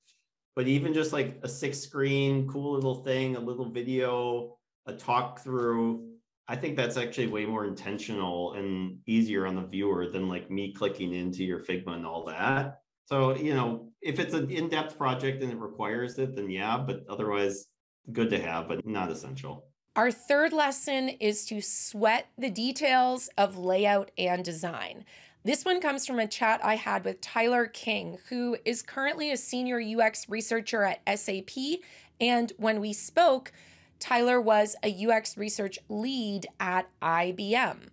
but 0.58 0.68
even 0.68 0.92
just 0.92 1.14
like 1.14 1.40
a 1.44 1.48
six 1.48 1.80
screen 1.80 2.48
cool 2.48 2.74
little 2.74 2.96
thing 2.96 3.36
a 3.36 3.40
little 3.40 3.70
video 3.70 4.58
a 4.88 4.94
talk 4.94 5.40
through 5.40 6.18
I 6.50 6.56
think 6.56 6.78
that's 6.78 6.98
actually 6.98 7.28
way 7.28 7.46
more 7.46 7.66
intentional 7.66 8.54
and 8.54 9.00
easier 9.06 9.46
on 9.46 9.56
the 9.56 9.62
viewer 9.62 10.08
than 10.08 10.30
like 10.30 10.50
me 10.50 10.74
clicking 10.74 11.14
into 11.14 11.44
your 11.44 11.60
Figma 11.60 11.96
and 11.96 12.06
all 12.06 12.24
that. 12.26 12.80
So, 13.06 13.36
you 13.36 13.54
know, 13.54 13.90
if 14.02 14.18
it's 14.18 14.34
an 14.34 14.50
in 14.50 14.70
depth 14.70 14.98
project 14.98 15.44
and 15.44 15.52
it 15.52 15.58
requires 15.58 16.18
it, 16.20 16.38
then 16.38 16.50
yeah, 16.50 16.78
but 16.78 17.04
otherwise, 17.10 17.66
good 18.14 18.30
to 18.30 18.42
have, 18.42 18.70
but 18.70 18.86
not 18.86 19.12
essential. 19.12 19.66
Our 19.98 20.12
third 20.12 20.54
lesson 20.54 21.10
is 21.10 21.46
to 21.48 21.60
sweat 21.60 22.28
the 22.38 22.50
details 22.50 23.30
of 23.38 23.58
layout 23.58 24.12
and 24.18 24.46
design. 24.46 25.04
This 25.44 25.64
one 25.64 25.80
comes 25.80 26.06
from 26.06 26.20
a 26.20 26.28
chat 26.28 26.60
I 26.64 26.76
had 26.76 27.06
with 27.06 27.22
Tyler 27.22 27.68
King, 27.68 28.18
who 28.30 28.58
is 28.66 28.82
currently 28.82 29.32
a 29.32 29.38
senior 29.38 29.80
UX 29.80 30.28
researcher 30.28 30.84
at 30.84 31.02
SAP. 31.18 31.80
And 32.20 32.52
when 32.58 32.82
we 32.82 32.92
spoke, 32.92 33.52
Tyler 34.00 34.42
was 34.42 34.76
a 34.84 35.08
UX 35.08 35.38
research 35.38 35.80
lead 35.90 36.48
at 36.60 36.90
IBM. 37.02 37.90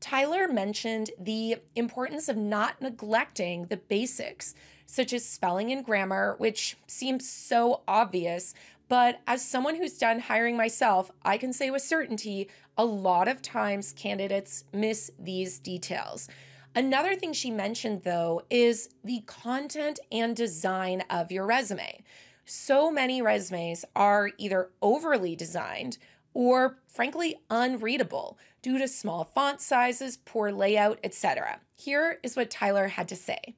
Tyler 0.00 0.48
mentioned 0.48 1.10
the 1.18 1.56
importance 1.76 2.28
of 2.28 2.36
not 2.36 2.80
neglecting 2.80 3.66
the 3.66 3.76
basics, 3.76 4.54
such 4.84 5.12
as 5.12 5.24
spelling 5.24 5.70
and 5.70 5.84
grammar, 5.84 6.34
which 6.38 6.76
seems 6.86 7.28
so 7.28 7.82
obvious. 7.86 8.52
But 8.88 9.20
as 9.26 9.44
someone 9.44 9.76
who's 9.76 9.96
done 9.96 10.18
hiring 10.18 10.56
myself, 10.56 11.10
I 11.24 11.38
can 11.38 11.52
say 11.52 11.70
with 11.70 11.82
certainty 11.82 12.48
a 12.76 12.84
lot 12.84 13.28
of 13.28 13.42
times 13.42 13.92
candidates 13.92 14.64
miss 14.72 15.10
these 15.18 15.58
details. 15.58 16.28
Another 16.74 17.16
thing 17.16 17.32
she 17.32 17.50
mentioned, 17.50 18.02
though, 18.02 18.42
is 18.48 18.88
the 19.04 19.22
content 19.26 20.00
and 20.10 20.34
design 20.34 21.04
of 21.10 21.30
your 21.30 21.46
resume 21.46 22.02
so 22.44 22.90
many 22.90 23.22
resumes 23.22 23.84
are 23.94 24.30
either 24.38 24.70
overly 24.80 25.36
designed 25.36 25.98
or 26.34 26.78
frankly 26.88 27.36
unreadable 27.50 28.38
due 28.62 28.78
to 28.78 28.88
small 28.88 29.24
font 29.24 29.60
sizes, 29.60 30.16
poor 30.16 30.50
layout, 30.50 30.98
etc. 31.04 31.60
Here 31.76 32.18
is 32.22 32.36
what 32.36 32.50
Tyler 32.50 32.88
had 32.88 33.08
to 33.08 33.16
say. 33.16 33.56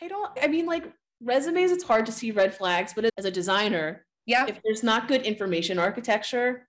I 0.00 0.08
don't 0.08 0.30
I 0.42 0.48
mean 0.48 0.66
like 0.66 0.92
resumes 1.22 1.72
it's 1.72 1.84
hard 1.84 2.06
to 2.06 2.12
see 2.12 2.30
red 2.30 2.54
flags, 2.54 2.92
but 2.92 3.08
as 3.16 3.24
a 3.24 3.30
designer, 3.30 4.04
yeah, 4.26 4.46
if 4.46 4.60
there's 4.62 4.82
not 4.82 5.08
good 5.08 5.22
information 5.22 5.78
architecture 5.78 6.68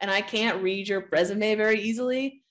and 0.00 0.10
I 0.10 0.20
can't 0.20 0.62
read 0.62 0.88
your 0.88 1.08
resume 1.10 1.56
very 1.56 1.80
easily, 1.80 2.42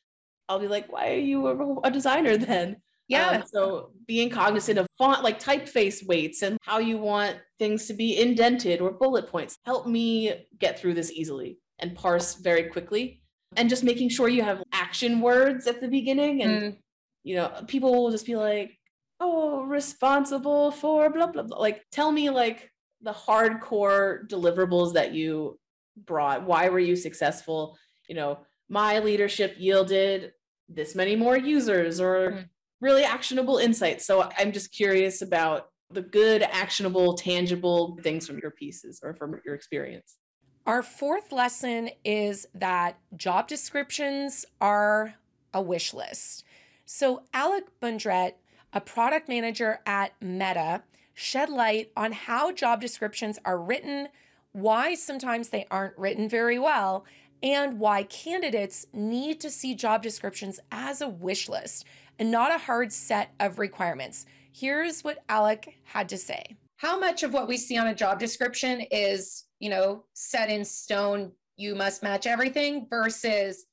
I'll 0.50 0.60
be 0.60 0.68
like, 0.68 0.92
why 0.92 1.12
are 1.12 1.20
you 1.20 1.48
a, 1.48 1.88
a 1.88 1.92
designer 1.92 2.38
then? 2.38 2.78
Yeah. 3.08 3.30
Um, 3.30 3.44
so 3.46 3.92
being 4.06 4.30
cognizant 4.30 4.80
of 4.80 4.88
font, 4.98 5.24
like 5.24 5.42
typeface 5.42 6.06
weights 6.06 6.42
and 6.42 6.58
how 6.62 6.80
you 6.80 6.98
want 6.98 7.38
things 7.58 7.88
to 7.88 7.94
be 7.94 8.20
indented 8.20 8.82
or 8.82 8.92
bullet 8.92 9.28
points, 9.28 9.58
help 9.66 9.88
me 9.88 10.46
get 10.60 10.78
through 10.78 10.94
this 10.94 11.12
easily 11.12 11.58
and 11.80 11.96
parse 11.96 12.36
very 12.36 12.64
quickly. 12.64 13.22
And 13.56 13.70
just 13.70 13.84
making 13.84 14.10
sure 14.10 14.28
you 14.28 14.44
have 14.44 14.62
action 14.74 15.22
words 15.22 15.68
at 15.68 15.80
the 15.80 15.88
beginning. 15.88 16.44
And, 16.44 16.62
mm. 16.62 16.78
you 17.24 17.36
know, 17.36 17.50
people 17.68 17.94
will 17.94 18.12
just 18.12 18.26
be 18.26 18.36
like, 18.36 18.78
oh, 19.22 19.64
responsible 19.64 20.72
for 20.72 21.10
blah, 21.10 21.28
blah, 21.28 21.44
blah. 21.44 21.58
Like, 21.58 21.84
tell 21.92 22.12
me 22.12 22.30
like 22.30 22.70
the 23.02 23.14
hardcore 23.14 24.28
deliverables 24.30 24.94
that 24.94 25.14
you 25.14 25.58
brought. 26.06 26.44
Why 26.44 26.68
were 26.70 26.80
you 26.80 26.96
successful? 26.98 27.78
You 28.10 28.16
know, 28.16 28.40
my 28.70 29.00
leadership 29.00 29.56
yielded 29.58 30.34
this 30.70 30.96
many 30.96 31.16
more 31.16 31.38
users 31.38 32.00
or 32.00 32.32
mm 32.32 32.46
really 32.82 33.04
actionable 33.04 33.58
insights. 33.58 34.06
So 34.06 34.30
I'm 34.38 34.52
just 34.52 34.72
curious 34.72 35.22
about 35.22 35.70
the 35.92 36.02
good, 36.02 36.44
actionable, 36.44 37.16
tangible 37.16 37.98
things 38.02 38.28
from 38.28 38.40
your 38.40 38.52
pieces 38.52 39.00
or 39.04 39.16
from 39.16 39.40
your 39.46 39.56
experience. 39.56 40.18
Our 40.66 40.84
fourth 40.84 41.32
lesson 41.32 41.90
is 42.04 42.46
that 42.54 43.00
job 43.16 43.48
descriptions 43.48 44.46
are 44.60 45.16
a 45.54 45.62
wish 45.62 45.94
list. 45.94 46.44
So, 46.86 47.24
Alec 47.34 47.66
Brundrett, 47.82 48.34
a 48.74 48.82
product 48.82 49.30
manager 49.30 49.80
at 49.86 50.12
Meta, 50.22 50.84
shed 51.14 51.50
light 51.50 51.92
on 51.96 52.12
how 52.12 52.52
job 52.52 52.82
descriptions 52.82 53.40
are 53.46 53.58
written, 53.58 54.10
why 54.52 54.94
sometimes 54.94 55.50
they 55.50 55.66
aren't 55.72 55.98
written 55.98 56.28
very 56.28 56.60
well, 56.60 57.06
and 57.44 57.80
why 57.80 58.04
candidates 58.04 58.86
need 58.94 59.40
to 59.42 59.50
see 59.50 59.76
job 59.76 60.02
descriptions 60.02 60.60
as 60.72 61.02
a 61.02 61.08
wish 61.08 61.48
list 61.50 61.86
and 62.20 62.32
not 62.32 62.54
a 62.54 62.58
hard 62.58 62.92
set 62.92 63.34
of 63.40 63.60
requirements. 63.60 64.26
Here's 64.52 65.04
what 65.04 65.24
Alec 65.30 65.76
had 65.84 66.10
to 66.10 66.18
say. 66.18 66.58
How 66.78 67.00
much 67.00 67.24
of 67.24 67.34
what 67.34 67.48
we 67.48 67.58
see 67.58 67.78
on 67.78 67.88
a 67.88 67.96
job 67.96 68.20
description 68.20 68.82
is, 68.92 69.46
you 69.60 69.70
know, 69.70 70.04
set 70.14 70.50
in 70.50 70.64
stone, 70.64 71.32
you 71.58 71.76
must 71.76 72.04
match 72.04 72.28
everything 72.28 72.88
versus 72.90 73.66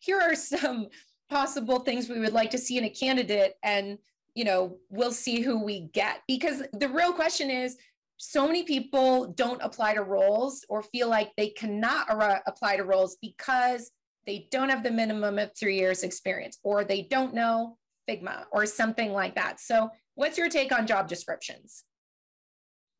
here 0.00 0.20
are 0.20 0.34
some 0.34 0.88
possible 1.28 1.80
things 1.80 2.08
we 2.08 2.18
would 2.18 2.32
like 2.32 2.50
to 2.50 2.58
see 2.58 2.76
in 2.76 2.84
a 2.84 2.90
candidate 2.90 3.54
and 3.62 3.96
you 4.34 4.44
know 4.44 4.76
we'll 4.90 5.12
see 5.12 5.40
who 5.40 5.62
we 5.62 5.88
get 5.92 6.22
because 6.26 6.62
the 6.74 6.88
real 6.88 7.12
question 7.12 7.50
is 7.50 7.76
so 8.22 8.46
many 8.46 8.64
people 8.64 9.28
don't 9.32 9.62
apply 9.62 9.94
to 9.94 10.02
roles 10.02 10.62
or 10.68 10.82
feel 10.82 11.08
like 11.08 11.32
they 11.38 11.48
cannot 11.48 12.06
apply 12.46 12.76
to 12.76 12.84
roles 12.84 13.16
because 13.22 13.92
they 14.26 14.46
don't 14.50 14.68
have 14.68 14.82
the 14.82 14.90
minimum 14.90 15.38
of 15.38 15.50
three 15.58 15.78
years 15.78 16.02
experience 16.02 16.58
or 16.62 16.84
they 16.84 17.00
don't 17.00 17.32
know 17.32 17.78
Figma 18.06 18.44
or 18.52 18.66
something 18.66 19.12
like 19.12 19.34
that. 19.36 19.58
So, 19.58 19.88
what's 20.16 20.36
your 20.36 20.50
take 20.50 20.70
on 20.70 20.86
job 20.86 21.08
descriptions? 21.08 21.84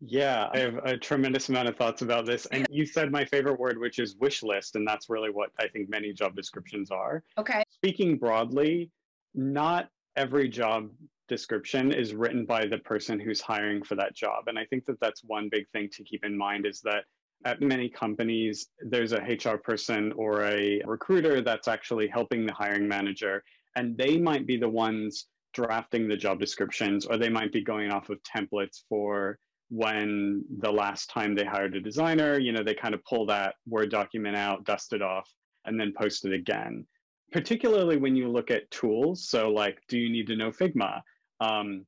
Yeah, 0.00 0.48
I 0.54 0.58
have 0.58 0.76
a 0.84 0.96
tremendous 0.96 1.50
amount 1.50 1.68
of 1.68 1.76
thoughts 1.76 2.00
about 2.00 2.24
this. 2.24 2.46
And 2.46 2.66
you 2.70 2.86
said 2.86 3.12
my 3.12 3.26
favorite 3.26 3.60
word, 3.60 3.78
which 3.78 3.98
is 3.98 4.16
wish 4.16 4.42
list. 4.42 4.74
And 4.74 4.88
that's 4.88 5.10
really 5.10 5.28
what 5.28 5.50
I 5.58 5.68
think 5.68 5.90
many 5.90 6.14
job 6.14 6.34
descriptions 6.34 6.90
are. 6.90 7.22
Okay. 7.36 7.62
Speaking 7.68 8.16
broadly, 8.16 8.90
not 9.34 9.90
every 10.16 10.48
job 10.48 10.88
description 11.30 11.92
is 11.92 12.14
written 12.14 12.44
by 12.44 12.66
the 12.66 12.78
person 12.78 13.18
who's 13.18 13.40
hiring 13.40 13.82
for 13.82 13.94
that 13.94 14.14
job. 14.14 14.44
And 14.48 14.58
I 14.58 14.66
think 14.66 14.84
that 14.84 15.00
that's 15.00 15.22
one 15.24 15.48
big 15.50 15.66
thing 15.70 15.88
to 15.92 16.04
keep 16.04 16.24
in 16.24 16.36
mind 16.36 16.66
is 16.66 16.82
that 16.82 17.04
at 17.46 17.62
many 17.62 17.88
companies, 17.88 18.68
there's 18.80 19.14
a 19.14 19.22
HR 19.22 19.56
person 19.56 20.12
or 20.12 20.42
a 20.44 20.82
recruiter 20.84 21.40
that's 21.40 21.68
actually 21.68 22.06
helping 22.06 22.44
the 22.44 22.52
hiring 22.52 22.86
manager, 22.86 23.42
and 23.76 23.96
they 23.96 24.18
might 24.18 24.46
be 24.46 24.58
the 24.58 24.68
ones 24.68 25.26
drafting 25.54 26.06
the 26.06 26.16
job 26.16 26.38
descriptions, 26.38 27.06
or 27.06 27.16
they 27.16 27.30
might 27.30 27.52
be 27.52 27.64
going 27.64 27.90
off 27.90 28.10
of 28.10 28.18
templates 28.22 28.82
for 28.88 29.38
when 29.70 30.44
the 30.58 30.70
last 30.70 31.08
time 31.08 31.34
they 31.34 31.44
hired 31.44 31.74
a 31.76 31.80
designer, 31.80 32.38
you 32.38 32.52
know, 32.52 32.62
they 32.62 32.74
kind 32.74 32.94
of 32.94 33.02
pull 33.04 33.24
that 33.26 33.54
Word 33.66 33.90
document 33.90 34.36
out, 34.36 34.64
dust 34.64 34.92
it 34.92 35.00
off, 35.00 35.28
and 35.64 35.80
then 35.80 35.94
post 35.96 36.24
it 36.24 36.32
again. 36.32 36.86
Particularly 37.32 37.96
when 37.96 38.16
you 38.16 38.28
look 38.28 38.50
at 38.50 38.70
tools. 38.72 39.28
So, 39.28 39.50
like, 39.50 39.78
do 39.88 39.96
you 39.96 40.10
need 40.10 40.26
to 40.26 40.36
know 40.36 40.50
Figma? 40.50 41.00
Um, 41.40 41.86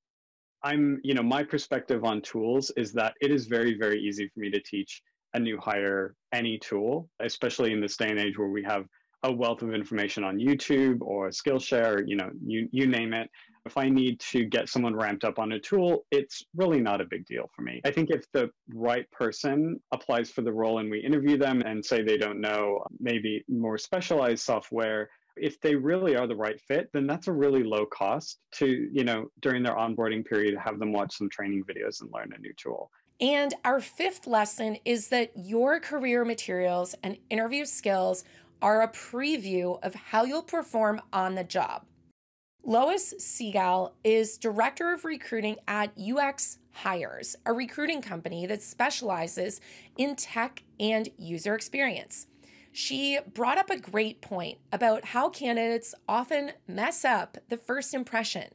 I'm, 0.63 1.01
you 1.03 1.15
know, 1.15 1.23
my 1.23 1.43
perspective 1.43 2.05
on 2.05 2.23
tools 2.23 2.71
is 2.77 2.93
that 2.93 3.15
it 3.21 3.31
is 3.31 3.47
very, 3.47 3.77
very 3.77 4.01
easy 4.01 4.29
for 4.29 4.41
me 4.41 4.51
to 4.51 4.61
teach 4.61 5.03
a 5.35 5.41
new 5.41 5.59
hire 5.59 6.15
any 6.33 6.59
tool, 6.59 7.09
especially 7.21 7.73
in 7.73 7.81
this 7.81 7.97
day 7.97 8.09
and 8.11 8.21
age 8.21 8.39
where 8.39 8.49
we 8.49 8.63
have 8.63 8.87
a 9.25 9.33
wealth 9.33 9.63
of 9.63 9.73
information 9.73 10.25
on 10.25 10.37
YouTube 10.37 10.99
or 11.01 11.29
Skillshare, 11.29 12.03
you 12.07 12.17
know, 12.17 12.31
you, 12.45 12.69
you 12.73 12.87
name 12.87 13.13
it. 13.13 13.31
If 13.65 13.77
I 13.77 13.89
need 13.89 14.19
to 14.33 14.45
get 14.45 14.69
someone 14.69 14.97
ramped 14.97 15.23
up 15.23 15.39
on 15.39 15.53
a 15.53 15.61
tool, 15.61 16.05
it's 16.11 16.43
really 16.57 16.81
not 16.81 17.01
a 17.01 17.05
big 17.05 17.25
deal 17.27 17.49
for 17.55 17.63
me. 17.63 17.81
I 17.85 17.93
think 17.93 18.11
if 18.11 18.25
the 18.33 18.51
right 18.75 19.09
person 19.13 19.81
applies 19.93 20.31
for 20.31 20.43
the 20.43 20.53
role 20.53 20.81
and 20.81 20.91
we 20.91 20.99
interview 20.99 21.39
them 21.39 21.63
and 21.63 21.85
say 21.85 22.03
they 22.03 22.19
don't 22.19 22.41
know 22.41 22.85
maybe 22.99 23.45
more 23.49 23.79
specialized 23.79 24.43
software, 24.43 25.09
if 25.37 25.61
they 25.61 25.75
really 25.75 26.17
are 26.17 26.27
the 26.27 26.37
right 26.37 26.61
fit, 26.61 26.89
then 26.93 27.07
that's 27.07 27.29
a 27.29 27.33
really 27.33 27.63
low 27.63 27.87
cost 27.87 28.39
to, 28.53 28.67
you 28.93 29.05
know, 29.05 29.27
during 29.41 29.63
their 29.63 29.75
onboarding 29.75 30.25
period, 30.25 30.57
have 30.59 30.79
them 30.79 30.93
watch 30.93 31.17
some 31.17 31.29
training 31.31 31.65
videos 31.65 32.01
and 32.01 32.11
learn 32.13 32.33
a 32.37 32.39
new 32.39 32.53
tool. 32.57 32.91
And 33.21 33.55
our 33.65 33.81
fifth 33.81 34.27
lesson 34.27 34.79
is 34.85 35.09
that 35.09 35.31
your 35.37 35.79
career 35.79 36.25
materials 36.25 36.95
and 37.03 37.19
interview 37.31 37.65
skills 37.65 38.25
are 38.61 38.83
a 38.83 38.89
preview 38.89 39.79
of 39.83 39.95
how 39.95 40.25
you'll 40.25 40.43
perform 40.43 41.01
on 41.13 41.35
the 41.35 41.45
job. 41.45 41.85
Lois 42.65 43.13
Segal 43.19 43.93
is 44.05 44.39
Director 44.39 44.93
of 44.93 45.05
Recruiting 45.05 45.57
at 45.67 45.93
UX 45.99 46.59
Hires, 46.71 47.35
a 47.45 47.53
recruiting 47.53 48.01
company 48.01 48.47
that 48.47 48.63
specializes 48.63 49.61
in 49.99 50.15
tech 50.15 50.63
and 50.79 51.09
user 51.19 51.55
experience. 51.55 52.29
She 52.73 53.19
brought 53.33 53.59
up 53.59 53.69
a 53.69 53.79
great 53.79 54.23
point 54.23 54.59
about 54.73 55.07
how 55.07 55.29
candidates 55.29 55.95
often 56.09 56.53
mess 56.67 57.05
up 57.05 57.37
the 57.51 57.59
first 57.59 57.93
impression 57.93 58.49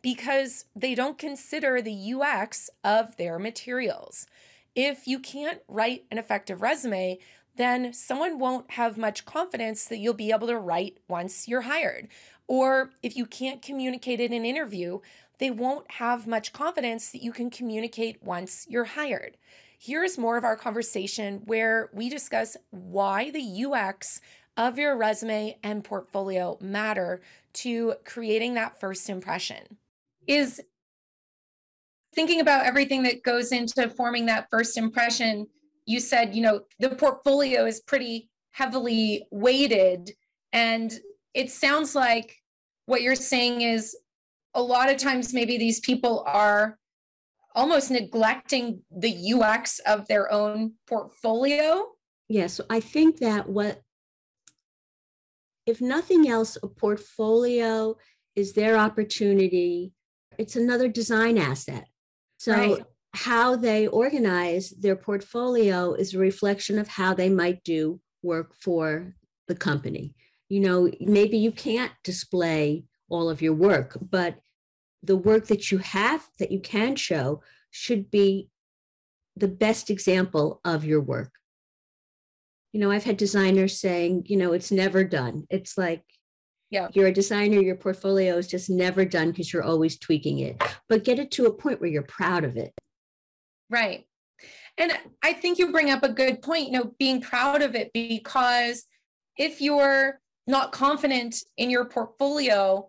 because 0.00 0.66
they 0.76 0.94
don't 0.94 1.18
consider 1.18 1.82
the 1.82 2.14
UX 2.14 2.70
of 2.84 3.16
their 3.16 3.38
materials. 3.38 4.26
If 4.76 5.08
you 5.08 5.18
can't 5.18 5.60
write 5.66 6.04
an 6.10 6.18
effective 6.18 6.62
resume, 6.62 7.18
then 7.56 7.92
someone 7.92 8.38
won't 8.38 8.72
have 8.72 8.96
much 8.96 9.24
confidence 9.24 9.86
that 9.86 9.98
you'll 9.98 10.14
be 10.14 10.30
able 10.30 10.48
to 10.48 10.58
write 10.58 10.98
once 11.08 11.48
you're 11.48 11.62
hired. 11.62 12.08
Or 12.46 12.90
if 13.02 13.16
you 13.16 13.26
can't 13.26 13.62
communicate 13.62 14.20
in 14.20 14.32
an 14.32 14.44
interview, 14.44 15.00
they 15.38 15.50
won't 15.50 15.90
have 15.92 16.26
much 16.26 16.52
confidence 16.52 17.10
that 17.10 17.22
you 17.22 17.32
can 17.32 17.50
communicate 17.50 18.22
once 18.22 18.66
you're 18.68 18.84
hired. 18.84 19.36
Here's 19.84 20.16
more 20.16 20.38
of 20.38 20.44
our 20.44 20.56
conversation 20.56 21.42
where 21.44 21.90
we 21.92 22.08
discuss 22.08 22.56
why 22.70 23.30
the 23.30 23.66
UX 23.66 24.18
of 24.56 24.78
your 24.78 24.96
resume 24.96 25.58
and 25.62 25.84
portfolio 25.84 26.56
matter 26.58 27.20
to 27.52 27.96
creating 28.06 28.54
that 28.54 28.80
first 28.80 29.10
impression. 29.10 29.76
Is 30.26 30.62
thinking 32.14 32.40
about 32.40 32.64
everything 32.64 33.02
that 33.02 33.24
goes 33.24 33.52
into 33.52 33.90
forming 33.90 34.24
that 34.26 34.48
first 34.50 34.78
impression 34.78 35.46
you 35.84 36.00
said 36.00 36.34
you 36.34 36.40
know 36.40 36.60
the 36.78 36.90
portfolio 36.90 37.66
is 37.66 37.80
pretty 37.80 38.30
heavily 38.52 39.26
weighted 39.30 40.12
and 40.52 41.00
it 41.34 41.50
sounds 41.50 41.94
like 41.94 42.36
what 42.86 43.02
you're 43.02 43.14
saying 43.14 43.60
is 43.62 43.96
a 44.54 44.62
lot 44.62 44.88
of 44.88 44.96
times 44.96 45.34
maybe 45.34 45.58
these 45.58 45.80
people 45.80 46.22
are 46.26 46.78
almost 47.54 47.90
neglecting 47.90 48.82
the 48.90 49.34
UX 49.34 49.78
of 49.80 50.06
their 50.08 50.30
own 50.32 50.74
portfolio. 50.86 51.86
Yes, 52.28 52.54
so 52.54 52.64
I 52.70 52.80
think 52.80 53.18
that 53.18 53.48
what 53.48 53.80
if 55.66 55.80
nothing 55.80 56.28
else 56.28 56.58
a 56.62 56.68
portfolio 56.68 57.96
is 58.36 58.52
their 58.52 58.76
opportunity 58.76 59.94
it's 60.38 60.56
another 60.56 60.88
design 60.88 61.38
asset. 61.38 61.86
So 62.38 62.52
right. 62.52 62.84
how 63.14 63.56
they 63.56 63.86
organize 63.86 64.70
their 64.70 64.96
portfolio 64.96 65.94
is 65.94 66.14
a 66.14 66.18
reflection 66.18 66.78
of 66.78 66.88
how 66.88 67.14
they 67.14 67.28
might 67.28 67.62
do 67.64 68.00
work 68.22 68.54
for 68.54 69.14
the 69.48 69.54
company. 69.54 70.14
You 70.48 70.60
know, 70.60 70.90
maybe 71.00 71.38
you 71.38 71.52
can't 71.52 71.92
display 72.02 72.84
all 73.08 73.28
of 73.28 73.42
your 73.42 73.54
work, 73.54 73.96
but 74.00 74.36
the 75.04 75.16
work 75.16 75.46
that 75.46 75.70
you 75.70 75.78
have 75.78 76.24
that 76.38 76.52
you 76.52 76.60
can 76.60 76.96
show 76.96 77.42
should 77.70 78.10
be 78.10 78.48
the 79.36 79.48
best 79.48 79.90
example 79.90 80.60
of 80.64 80.84
your 80.84 81.00
work. 81.00 81.32
You 82.72 82.80
know, 82.80 82.90
I've 82.90 83.04
had 83.04 83.16
designers 83.16 83.78
saying, 83.78 84.24
you 84.26 84.36
know, 84.36 84.52
it's 84.52 84.70
never 84.70 85.04
done. 85.04 85.46
It's 85.50 85.78
like, 85.78 86.02
yeah 86.74 86.88
you're 86.92 87.06
a 87.06 87.12
designer 87.12 87.60
your 87.60 87.76
portfolio 87.76 88.36
is 88.36 88.48
just 88.48 88.68
never 88.68 89.04
done 89.04 89.30
because 89.30 89.52
you're 89.52 89.62
always 89.62 89.98
tweaking 89.98 90.40
it 90.40 90.60
but 90.88 91.04
get 91.04 91.18
it 91.18 91.30
to 91.30 91.46
a 91.46 91.52
point 91.52 91.80
where 91.80 91.88
you're 91.88 92.02
proud 92.02 92.44
of 92.44 92.56
it 92.56 92.72
right 93.70 94.04
and 94.76 94.92
i 95.22 95.32
think 95.32 95.58
you 95.58 95.70
bring 95.70 95.90
up 95.90 96.02
a 96.02 96.08
good 96.08 96.42
point 96.42 96.66
you 96.66 96.72
know 96.72 96.92
being 96.98 97.20
proud 97.20 97.62
of 97.62 97.74
it 97.74 97.92
because 97.92 98.86
if 99.38 99.60
you're 99.60 100.20
not 100.46 100.72
confident 100.72 101.36
in 101.56 101.70
your 101.70 101.84
portfolio 101.84 102.88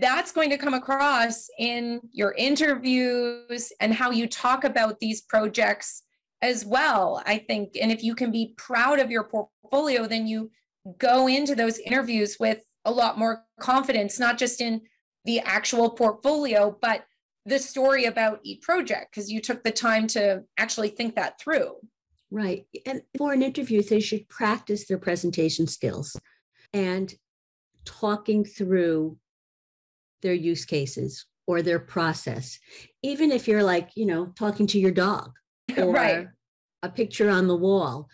that's 0.00 0.32
going 0.32 0.50
to 0.50 0.58
come 0.58 0.74
across 0.74 1.48
in 1.58 2.00
your 2.12 2.32
interviews 2.32 3.72
and 3.80 3.94
how 3.94 4.10
you 4.10 4.26
talk 4.26 4.64
about 4.64 4.98
these 5.00 5.22
projects 5.22 6.02
as 6.42 6.64
well 6.64 7.22
i 7.26 7.38
think 7.38 7.76
and 7.80 7.90
if 7.90 8.02
you 8.02 8.14
can 8.14 8.30
be 8.30 8.52
proud 8.56 8.98
of 8.98 9.10
your 9.10 9.24
portfolio 9.24 10.06
then 10.06 10.26
you 10.26 10.50
go 10.98 11.26
into 11.26 11.54
those 11.54 11.78
interviews 11.78 12.36
with 12.38 12.62
a 12.84 12.90
lot 12.90 13.18
more 13.18 13.44
confidence, 13.60 14.18
not 14.18 14.38
just 14.38 14.60
in 14.60 14.80
the 15.24 15.40
actual 15.40 15.90
portfolio, 15.90 16.76
but 16.80 17.04
the 17.44 17.58
story 17.58 18.04
about 18.04 18.40
each 18.42 18.62
project, 18.62 19.12
because 19.12 19.30
you 19.30 19.40
took 19.40 19.62
the 19.62 19.70
time 19.70 20.06
to 20.06 20.42
actually 20.56 20.88
think 20.88 21.16
that 21.16 21.38
through. 21.40 21.74
Right. 22.30 22.66
And 22.86 23.02
for 23.18 23.32
an 23.32 23.42
interview, 23.42 23.82
they 23.82 24.00
should 24.00 24.28
practice 24.28 24.86
their 24.86 24.98
presentation 24.98 25.66
skills 25.66 26.16
and 26.72 27.12
talking 27.84 28.44
through 28.44 29.18
their 30.22 30.34
use 30.34 30.64
cases 30.64 31.26
or 31.46 31.62
their 31.62 31.78
process. 31.78 32.58
Even 33.02 33.30
if 33.30 33.46
you're 33.46 33.62
like, 33.62 33.90
you 33.94 34.06
know, 34.06 34.26
talking 34.38 34.66
to 34.68 34.78
your 34.78 34.90
dog 34.90 35.32
or 35.76 35.92
right. 35.92 36.28
a 36.82 36.88
picture 36.88 37.30
on 37.30 37.46
the 37.46 37.56
wall. 37.56 38.08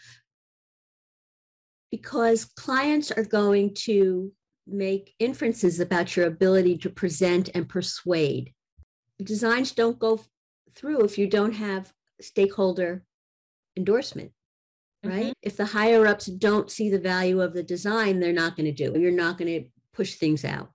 Because 1.91 2.45
clients 2.45 3.11
are 3.11 3.25
going 3.25 3.75
to 3.85 4.33
make 4.67 5.15
inferences 5.19 5.81
about 5.81 6.17
your 6.17 6.27
ability 6.27 6.79
to 6.79 6.91
present 6.91 7.51
and 7.55 7.69
persuade. 7.69 8.53
Designs 9.23 9.73
don't 9.73 9.99
go 9.99 10.21
through 10.75 11.03
if 11.03 11.19
you 11.19 11.27
don't 11.27 11.53
have 11.53 11.93
stakeholder 12.21 13.05
endorsement, 13.77 14.33
right? 15.05 15.25
Mm-hmm. 15.25 15.31
If 15.43 15.57
the 15.57 15.67
higher 15.67 16.07
ups 16.07 16.27
don't 16.27 16.71
see 16.71 16.91
the 16.91 16.99
value 16.99 17.41
of 17.41 17.53
the 17.53 17.63
design, 17.63 18.21
they're 18.21 18.33
not 18.33 18.57
going 18.57 18.67
to 18.67 18.73
do 18.73 18.95
it. 18.95 19.01
You're 19.01 19.11
not 19.11 19.39
going 19.39 19.63
to 19.63 19.69
push 19.93 20.15
things 20.15 20.45
out. 20.45 20.71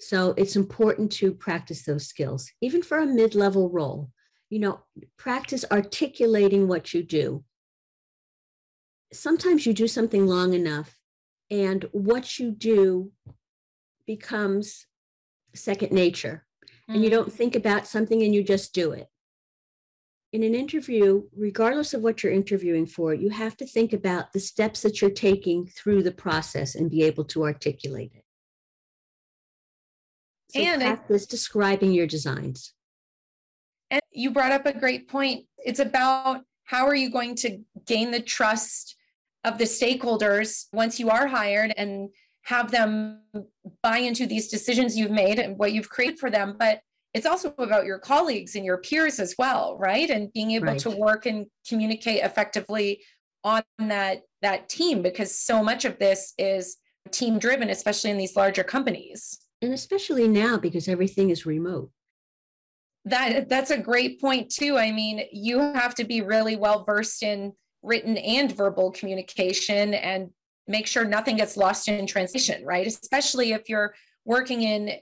So 0.00 0.34
it's 0.36 0.56
important 0.56 1.12
to 1.12 1.32
practice 1.32 1.84
those 1.84 2.06
skills, 2.06 2.50
even 2.60 2.82
for 2.82 2.98
a 2.98 3.06
mid 3.06 3.34
level 3.34 3.68
role. 3.70 4.10
You 4.48 4.58
know, 4.58 4.80
practice 5.16 5.64
articulating 5.70 6.66
what 6.66 6.92
you 6.92 7.04
do. 7.04 7.44
Sometimes 9.12 9.66
you 9.66 9.72
do 9.72 9.86
something 9.86 10.26
long 10.26 10.54
enough 10.54 10.96
and 11.50 11.84
what 11.92 12.38
you 12.38 12.50
do 12.50 13.12
becomes 14.06 14.86
second 15.54 15.92
nature 15.92 16.46
mm-hmm. 16.64 16.94
and 16.94 17.04
you 17.04 17.10
don't 17.10 17.28
mm. 17.28 17.32
think 17.32 17.56
about 17.56 17.86
something 17.86 18.22
and 18.22 18.34
you 18.34 18.42
just 18.42 18.72
do 18.72 18.92
it 18.92 19.08
in 20.32 20.42
an 20.44 20.54
interview 20.54 21.22
regardless 21.36 21.92
of 21.92 22.02
what 22.02 22.22
you're 22.22 22.32
interviewing 22.32 22.86
for 22.86 23.12
you 23.14 23.30
have 23.30 23.56
to 23.56 23.66
think 23.66 23.92
about 23.92 24.32
the 24.32 24.40
steps 24.40 24.82
that 24.82 25.00
you're 25.00 25.10
taking 25.10 25.66
through 25.66 26.02
the 26.02 26.12
process 26.12 26.76
and 26.76 26.90
be 26.90 27.02
able 27.02 27.24
to 27.24 27.42
articulate 27.42 28.12
it 28.14 28.24
so 30.50 30.60
and 30.60 30.82
practice 30.82 31.26
I, 31.28 31.30
describing 31.30 31.92
your 31.92 32.06
designs. 32.06 32.72
And 33.90 34.00
you 34.12 34.30
brought 34.30 34.52
up 34.52 34.66
a 34.66 34.78
great 34.78 35.08
point. 35.08 35.46
It's 35.58 35.80
about 35.80 36.42
how 36.64 36.86
are 36.86 36.94
you 36.94 37.10
going 37.10 37.34
to 37.36 37.58
gain 37.86 38.10
the 38.10 38.20
trust 38.20 38.96
of 39.44 39.58
the 39.58 39.64
stakeholders 39.64 40.66
once 40.72 41.00
you 41.00 41.10
are 41.10 41.26
hired 41.26 41.72
and 41.76 42.10
have 42.42 42.70
them 42.70 43.22
buy 43.82 43.98
into 43.98 44.26
these 44.26 44.48
decisions 44.48 44.96
you've 44.96 45.10
made 45.10 45.38
and 45.38 45.58
what 45.58 45.72
you've 45.72 45.90
created 45.90 46.18
for 46.18 46.30
them. 46.30 46.56
But 46.58 46.80
it's 47.12 47.26
also 47.26 47.52
about 47.58 47.86
your 47.86 47.98
colleagues 47.98 48.54
and 48.54 48.64
your 48.64 48.78
peers 48.78 49.18
as 49.18 49.34
well 49.36 49.76
right? 49.78 50.10
And 50.10 50.32
being 50.32 50.52
able 50.52 50.66
right. 50.66 50.78
to 50.80 50.90
work 50.90 51.26
and 51.26 51.46
communicate 51.68 52.22
effectively 52.22 53.00
on 53.44 53.62
that 53.78 54.22
that 54.42 54.68
team 54.68 55.02
because 55.02 55.34
so 55.34 55.62
much 55.62 55.84
of 55.84 55.98
this 55.98 56.34
is 56.38 56.76
team 57.10 57.38
driven 57.38 57.70
especially 57.70 58.10
in 58.10 58.18
these 58.18 58.36
larger 58.36 58.62
companies 58.62 59.38
and 59.62 59.72
especially 59.72 60.28
now 60.28 60.56
because 60.56 60.88
everything 60.88 61.30
is 61.30 61.46
remote 61.46 61.90
that 63.04 63.48
that's 63.48 63.70
a 63.70 63.78
great 63.78 64.20
point 64.20 64.50
too 64.50 64.76
i 64.76 64.92
mean 64.92 65.22
you 65.32 65.58
have 65.58 65.94
to 65.94 66.04
be 66.04 66.20
really 66.20 66.56
well 66.56 66.84
versed 66.84 67.22
in 67.22 67.52
written 67.82 68.16
and 68.18 68.54
verbal 68.56 68.90
communication 68.90 69.94
and 69.94 70.30
make 70.70 70.86
sure 70.86 71.04
nothing 71.04 71.36
gets 71.36 71.56
lost 71.56 71.88
in 71.88 72.06
translation, 72.06 72.64
right? 72.64 72.86
Especially 72.86 73.52
if 73.52 73.68
you're 73.68 73.94
working 74.24 74.62
in 74.62 74.92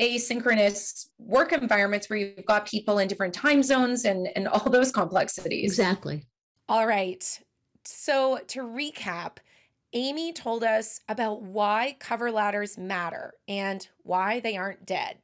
asynchronous 0.00 1.08
work 1.18 1.52
environments 1.52 2.08
where 2.08 2.18
you've 2.18 2.46
got 2.46 2.66
people 2.66 2.98
in 2.98 3.08
different 3.08 3.34
time 3.34 3.62
zones 3.62 4.04
and, 4.04 4.28
and 4.36 4.48
all 4.48 4.70
those 4.70 4.90
complexities. 4.90 5.72
Exactly. 5.72 6.26
All 6.68 6.86
right. 6.86 7.38
So 7.84 8.40
to 8.48 8.60
recap, 8.60 9.38
Amy 9.92 10.32
told 10.32 10.62
us 10.62 11.00
about 11.08 11.42
why 11.42 11.96
cover 11.98 12.30
ladders 12.30 12.76
matter 12.76 13.34
and 13.46 13.88
why 14.02 14.40
they 14.40 14.56
aren't 14.56 14.84
dead. 14.84 15.18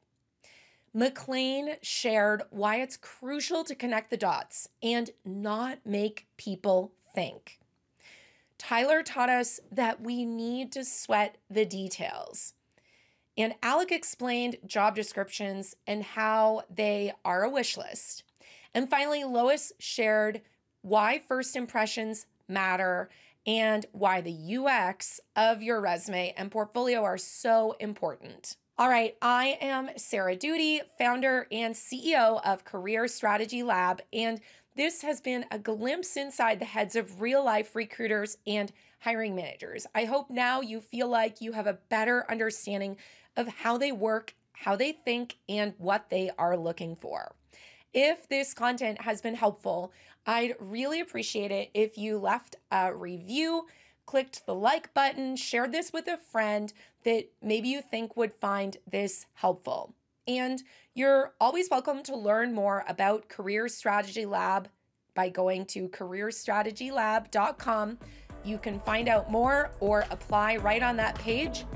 McLean 0.94 1.74
shared 1.82 2.44
why 2.50 2.76
it's 2.76 2.96
crucial 2.96 3.64
to 3.64 3.74
connect 3.74 4.10
the 4.10 4.16
dots 4.16 4.68
and 4.82 5.10
not 5.24 5.78
make 5.84 6.26
people 6.36 6.92
think. 7.14 7.58
Tyler 8.58 9.02
taught 9.02 9.28
us 9.28 9.60
that 9.70 10.00
we 10.00 10.24
need 10.24 10.72
to 10.72 10.84
sweat 10.84 11.36
the 11.50 11.64
details. 11.64 12.54
And 13.36 13.54
Alec 13.62 13.90
explained 13.90 14.58
job 14.64 14.94
descriptions 14.94 15.74
and 15.86 16.04
how 16.04 16.62
they 16.72 17.12
are 17.24 17.42
a 17.42 17.50
wish 17.50 17.76
list. 17.76 18.22
And 18.72 18.88
finally, 18.88 19.24
Lois 19.24 19.72
shared 19.78 20.42
why 20.82 21.18
first 21.18 21.56
impressions 21.56 22.26
matter 22.48 23.10
and 23.46 23.86
why 23.92 24.20
the 24.20 24.56
UX 24.56 25.20
of 25.36 25.62
your 25.62 25.80
resume 25.80 26.34
and 26.36 26.50
portfolio 26.50 27.02
are 27.02 27.18
so 27.18 27.76
important. 27.78 28.56
All 28.76 28.88
right, 28.88 29.16
I 29.22 29.58
am 29.60 29.90
Sarah 29.96 30.34
Doody, 30.34 30.80
founder 30.98 31.46
and 31.52 31.74
CEO 31.74 32.40
of 32.44 32.64
Career 32.64 33.06
Strategy 33.06 33.62
Lab, 33.62 34.02
and 34.12 34.40
this 34.76 35.02
has 35.02 35.20
been 35.20 35.44
a 35.52 35.58
glimpse 35.58 36.16
inside 36.16 36.58
the 36.58 36.64
heads 36.64 36.96
of 36.96 37.20
real 37.20 37.44
life 37.44 37.76
recruiters 37.76 38.38
and 38.46 38.72
hiring 38.98 39.36
managers. 39.36 39.86
I 39.94 40.06
hope 40.06 40.30
now 40.30 40.60
you 40.60 40.80
feel 40.80 41.06
like 41.06 41.40
you 41.40 41.52
have 41.52 41.68
a 41.68 41.78
better 41.88 42.28
understanding 42.28 42.96
of 43.36 43.46
how 43.46 43.78
they 43.78 43.92
work, 43.92 44.34
how 44.52 44.74
they 44.74 44.90
think, 44.90 45.36
and 45.48 45.74
what 45.78 46.10
they 46.10 46.30
are 46.36 46.56
looking 46.56 46.96
for. 46.96 47.36
If 47.92 48.28
this 48.28 48.54
content 48.54 49.02
has 49.02 49.20
been 49.20 49.36
helpful, 49.36 49.92
I'd 50.26 50.54
really 50.58 51.00
appreciate 51.00 51.50
it 51.50 51.70
if 51.74 51.98
you 51.98 52.16
left 52.18 52.56
a 52.70 52.94
review, 52.94 53.66
clicked 54.06 54.46
the 54.46 54.54
like 54.54 54.94
button, 54.94 55.36
shared 55.36 55.72
this 55.72 55.92
with 55.92 56.08
a 56.08 56.16
friend 56.16 56.72
that 57.04 57.28
maybe 57.42 57.68
you 57.68 57.82
think 57.82 58.16
would 58.16 58.32
find 58.32 58.78
this 58.90 59.26
helpful. 59.34 59.94
And 60.26 60.62
you're 60.94 61.34
always 61.38 61.68
welcome 61.70 62.02
to 62.04 62.16
learn 62.16 62.54
more 62.54 62.82
about 62.88 63.28
Career 63.28 63.68
Strategy 63.68 64.24
Lab 64.24 64.70
by 65.14 65.28
going 65.28 65.66
to 65.66 65.90
careerstrategylab.com. 65.90 67.98
You 68.44 68.58
can 68.58 68.80
find 68.80 69.08
out 69.08 69.30
more 69.30 69.70
or 69.80 70.06
apply 70.10 70.56
right 70.56 70.82
on 70.82 70.96
that 70.96 71.18
page. 71.18 71.66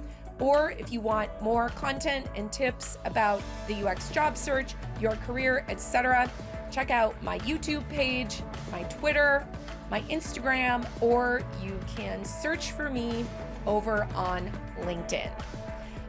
Or 0.41 0.73
if 0.73 0.93
you 0.93 1.01
want 1.01 1.31
more 1.43 1.71
content 1.71 2.27
and 2.37 2.53
tips 2.53 2.99
about 3.05 3.43
the 3.67 3.87
UX 3.87 4.11
job 4.11 4.37
search, 4.37 4.75
your 5.01 5.17
career, 5.17 5.65
etc., 5.69 6.31
check 6.71 6.91
out 6.91 7.21
my 7.23 7.39
YouTube 7.41 7.89
page, 7.89 8.43
my 8.71 8.83
Twitter, 8.85 9.47
my 9.91 10.03
Instagram, 10.03 10.87
or 11.01 11.43
you 11.63 11.79
can 11.97 12.25
search 12.25 12.73
for 12.73 12.91
me 12.91 13.25
over 13.67 14.09
on 14.15 14.51
LinkedIn. 14.83 15.31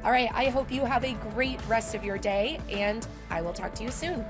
All 0.03 0.11
right, 0.11 0.29
I 0.33 0.45
hope 0.45 0.71
you 0.71 0.85
have 0.85 1.03
a 1.03 1.13
great 1.33 1.59
rest 1.67 1.95
of 1.95 2.03
your 2.03 2.17
day, 2.17 2.59
and 2.69 3.05
I 3.29 3.41
will 3.41 3.53
talk 3.53 3.73
to 3.75 3.83
you 3.83 3.91
soon. 3.91 4.25